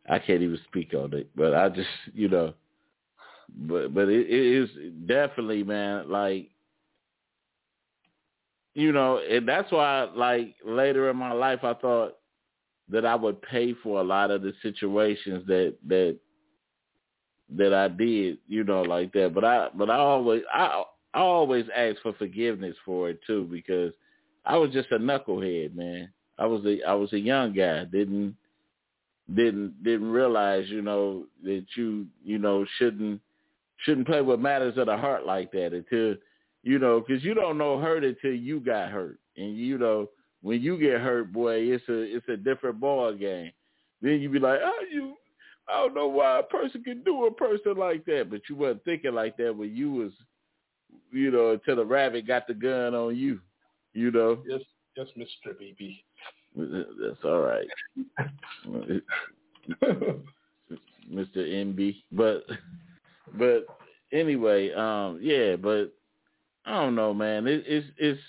[0.09, 2.55] I can't even speak on it, but I just, you know,
[3.49, 4.71] but but it, it is
[5.07, 6.51] definitely, man, like,
[8.75, 12.17] you know, and that's why, like, later in my life, I thought
[12.91, 16.19] that I would pay for a lot of the situations that that
[17.57, 19.33] that I did, you know, like that.
[19.35, 20.83] But I, but I always, I,
[21.13, 23.93] I always ask for forgiveness for it too, because
[24.45, 26.11] I was just a knucklehead, man.
[26.39, 28.37] I was a, I was a young guy, didn't
[29.33, 33.21] didn't didn't realize, you know, that you you know shouldn't
[33.79, 36.17] shouldn't play with matters of the heart like that until
[36.63, 40.09] you know, because you don't know hurt until you got hurt, and you know
[40.45, 43.51] when you get hurt, boy, it's a it's a different ball game.
[44.03, 45.15] Then you be like, oh, you,
[45.69, 48.85] I don't know why a person can do a person like that, but you wasn't
[48.85, 50.13] thinking like that when you was,
[51.11, 53.41] you know, until the rabbit got the gun on you,
[53.95, 54.43] you know.
[54.47, 54.61] Yes,
[54.99, 56.03] yes, Mister BB.
[56.57, 57.67] That's all right.
[61.13, 61.37] Mr.
[61.37, 61.97] MB.
[62.13, 62.45] But
[63.39, 63.67] but
[64.13, 65.93] anyway, um yeah, but
[66.65, 67.47] I don't know, man.
[67.47, 68.21] It, it's it's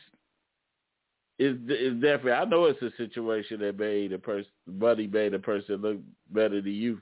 [1.37, 2.31] it's it's definitely.
[2.33, 5.97] I know it's a situation that made a person, buddy made a person look
[6.31, 7.01] better than you.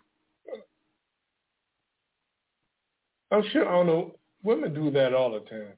[3.32, 3.68] I'm sure.
[3.68, 4.16] I don't know.
[4.44, 5.74] Women do that all the time.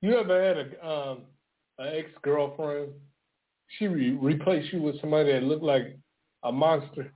[0.00, 1.18] You ever had a um
[1.78, 2.92] an ex girlfriend
[3.78, 5.96] she re- replaced you with somebody that looked like
[6.44, 7.12] a monster.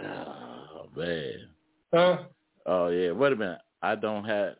[0.00, 1.48] Oh man.
[1.92, 2.18] Huh?
[2.66, 3.12] Oh yeah.
[3.12, 3.60] Wait a minute.
[3.82, 4.54] I don't have.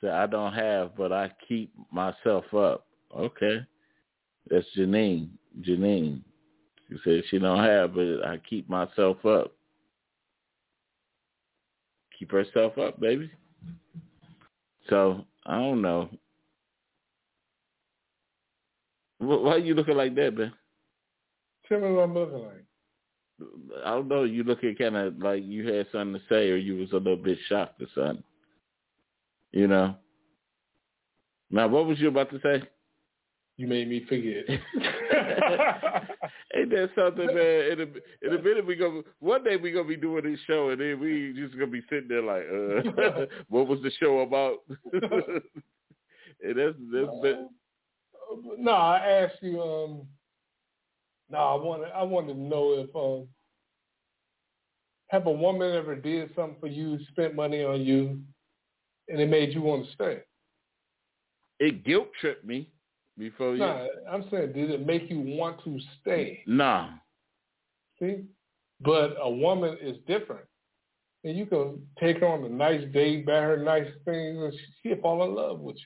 [0.00, 2.86] So I don't have, but I keep myself up.
[3.16, 3.66] Okay.
[4.48, 5.30] That's Janine.
[5.60, 6.22] Janine.
[6.88, 9.52] She said she don't have, but I keep myself up.
[12.18, 13.30] keep herself up, baby.
[14.88, 16.08] So I don't know.
[19.18, 20.52] Why are you looking like that, man?
[21.68, 22.64] Tell me what I'm looking like.
[23.84, 24.24] I don't know.
[24.24, 27.16] You looking kind of like you had something to say, or you was a little
[27.16, 28.24] bit shocked or something.
[29.52, 29.94] You know.
[31.50, 32.62] Now, what was you about to say?
[33.56, 34.44] You made me forget.
[36.54, 37.72] Ain't that something, man?
[37.72, 39.02] In a, in a minute, we go.
[39.18, 42.08] One day we gonna be doing this show, and then we just gonna be sitting
[42.08, 44.58] there like, uh, "What was the show about?"
[44.92, 45.42] and
[46.56, 47.08] that's that's.
[47.08, 47.48] Uh, been...
[48.58, 49.60] No, I asked you.
[49.60, 50.06] Um,
[51.30, 53.28] no, I wanted I wanted to know if um,
[55.08, 58.20] have a woman ever did something for you, spent money on you,
[59.08, 60.20] and it made you want to stay?
[61.58, 62.70] It guilt tripped me
[63.16, 63.58] before you.
[63.58, 66.42] Nah, I'm saying, did it make you want to stay?
[66.46, 66.90] Nah.
[67.98, 68.24] See,
[68.80, 70.46] but a woman is different,
[71.24, 74.52] and you can take her on a nice date, buy her nice things, and
[74.82, 75.76] she'll fall in love with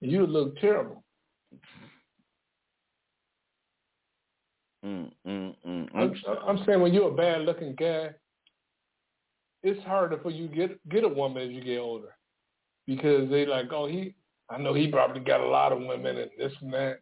[0.00, 0.10] you.
[0.10, 1.04] You look terrible.
[4.84, 5.88] Mm, mm, mm.
[5.94, 6.14] I'm,
[6.46, 8.10] I'm saying when you're a bad looking guy,
[9.62, 12.14] it's harder for you get get a woman as you get older
[12.86, 14.14] because they like, oh, he,
[14.48, 17.00] I know he probably got a lot of women and this and that.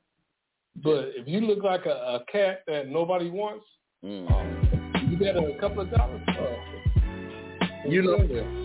[0.83, 3.65] But if you look like a, a cat that nobody wants,
[4.05, 4.31] Mm.
[4.31, 6.21] um, you got a couple of dollars.
[6.29, 6.75] Uh,
[7.89, 8.19] You know,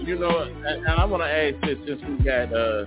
[0.06, 2.86] you know, and, and I want to ask this since we got uh,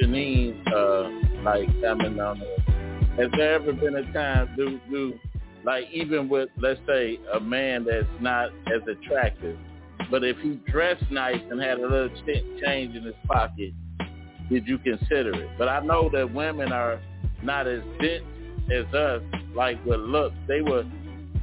[0.00, 3.24] Janine, uh, like coming on there.
[3.24, 5.18] Has there ever been a time, do do
[5.64, 9.56] like even with let's say a man that's not as attractive,
[10.10, 13.72] but if he dressed nice and had a little ch- change in his pocket,
[14.50, 15.48] did you consider it?
[15.56, 17.00] But I know that women are
[17.42, 18.24] not as dense
[18.70, 19.22] as us,
[19.54, 20.34] like with looks.
[20.48, 20.84] They were,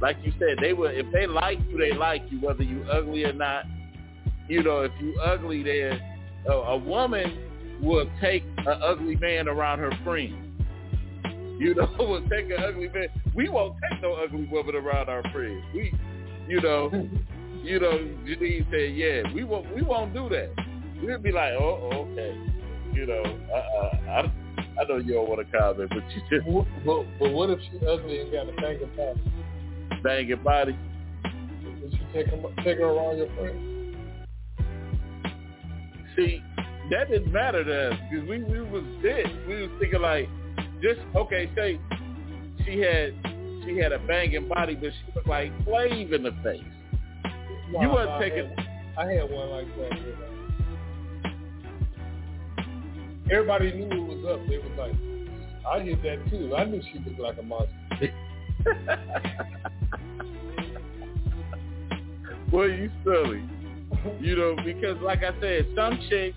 [0.02, 0.92] like you said, they were.
[0.92, 3.64] If they like you, they like you, whether you ugly or not.
[4.48, 5.98] You know, if you ugly, then
[6.46, 7.38] a, a woman
[7.82, 10.34] will take an ugly man around her friends.
[11.58, 13.08] You know, will take an ugly man.
[13.34, 15.62] We won't take no ugly woman around our friends.
[15.74, 15.92] We,
[16.48, 16.90] you know,
[17.62, 17.92] you know,
[18.26, 20.50] Janine said, yeah, we won't, we won't do that.
[21.02, 22.36] We'll be like, oh, okay,
[22.92, 24.32] you know, uh, uh, I,
[24.80, 27.58] I know you don't want to comment, but you just But, but, but what if
[27.60, 29.20] she's ugly and got a banging body?
[30.02, 30.78] banging body.
[31.82, 33.74] Would you take, him, take her around your friends?
[36.16, 36.42] See,
[36.90, 39.24] that didn't matter to us because we, we was dead.
[39.48, 40.28] We was thinking like,
[40.82, 41.80] just okay, say
[42.64, 43.14] she had
[43.64, 46.62] she had a banging body, but she looked like Flav in the face.
[47.80, 49.98] You wasn't I taking- had- I had one like that.
[49.98, 50.14] you know.
[53.32, 54.46] Everybody knew it was up.
[54.46, 54.94] They was like,
[55.66, 56.54] I did that too.
[56.54, 57.72] I knew she looked like a monster.
[62.52, 63.42] well, you silly.
[64.20, 66.36] You know, because like I said, some chicks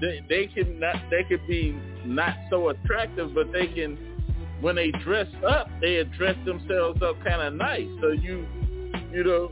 [0.00, 3.96] they they can not they could be not so attractive, but they can
[4.60, 7.88] when they dress up, they dress themselves up kind of nice.
[8.00, 8.46] So you
[9.12, 9.50] you know,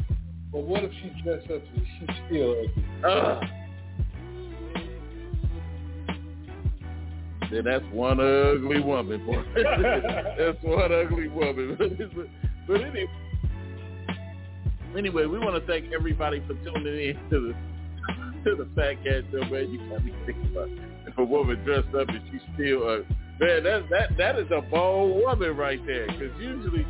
[0.52, 2.84] But what if she dressed up and she's still ugly?
[3.04, 3.40] uh,
[7.50, 9.42] then that's one ugly woman, boy.
[9.56, 11.76] that's one ugly woman.
[12.68, 13.06] but anyway,
[14.96, 17.54] anyway, we want to thank everybody for tuning in to the
[18.48, 19.70] to the Fat Cat Show, man.
[19.70, 20.68] You got me thinking about
[21.06, 22.96] if a woman dressed up and she's still uh,
[23.40, 26.06] man, that that that is a bold woman right there.
[26.06, 26.86] Because usually,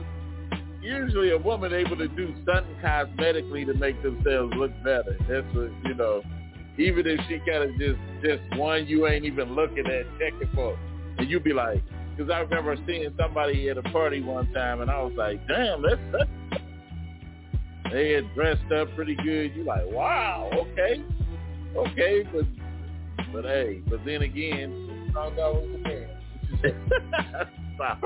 [0.80, 5.16] usually a woman able to do something cosmetically to make themselves look better.
[5.28, 6.22] That's what you know.
[6.78, 10.78] Even if she kind of just just one you ain't even looking at checking for,
[11.18, 11.82] and you be like,
[12.16, 15.82] because I remember seeing somebody at a party one time, and I was like, damn,
[15.82, 16.30] that's that's
[17.90, 19.56] they had dressed up pretty good.
[19.56, 21.02] You like, wow, okay,
[21.76, 22.44] okay, but
[23.32, 26.08] but hey, but then again, was a man.
[27.74, 28.00] stop.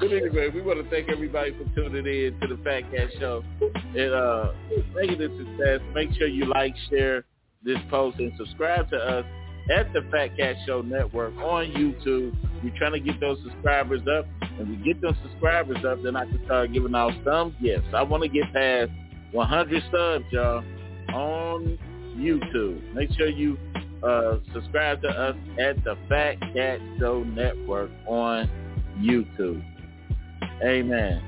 [0.00, 3.42] but anyway, we want to thank everybody for tuning in to the Fat Cat Show.
[3.60, 5.80] And uh, it a success.
[5.94, 7.24] Make sure you like, share
[7.64, 9.24] this post, and subscribe to us
[9.70, 12.34] at the Fat Cat Show Network on YouTube.
[12.62, 14.26] We're trying to get those subscribers up.
[14.58, 17.86] And we get those subscribers up, then I can start giving out some gifts.
[17.94, 18.90] I want to get past
[19.30, 20.64] 100 subs, y'all,
[21.14, 21.78] on
[22.16, 22.94] YouTube.
[22.94, 23.58] Make sure you
[24.02, 28.48] uh, subscribe to us at the Fat Cat Show Network on
[29.00, 29.62] YouTube.
[30.62, 31.22] Amen.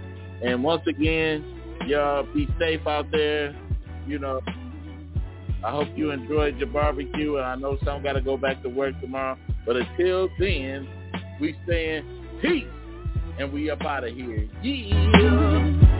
[0.44, 3.54] And once again, y'all be safe out there.
[4.06, 4.40] You know,
[5.64, 8.68] I hope you enjoyed your barbecue, and I know some got to go back to
[8.68, 9.36] work tomorrow.
[9.66, 10.88] But until then,
[11.40, 12.64] we saying peace,
[13.38, 14.48] and we up out of here.
[14.62, 15.99] Yeah.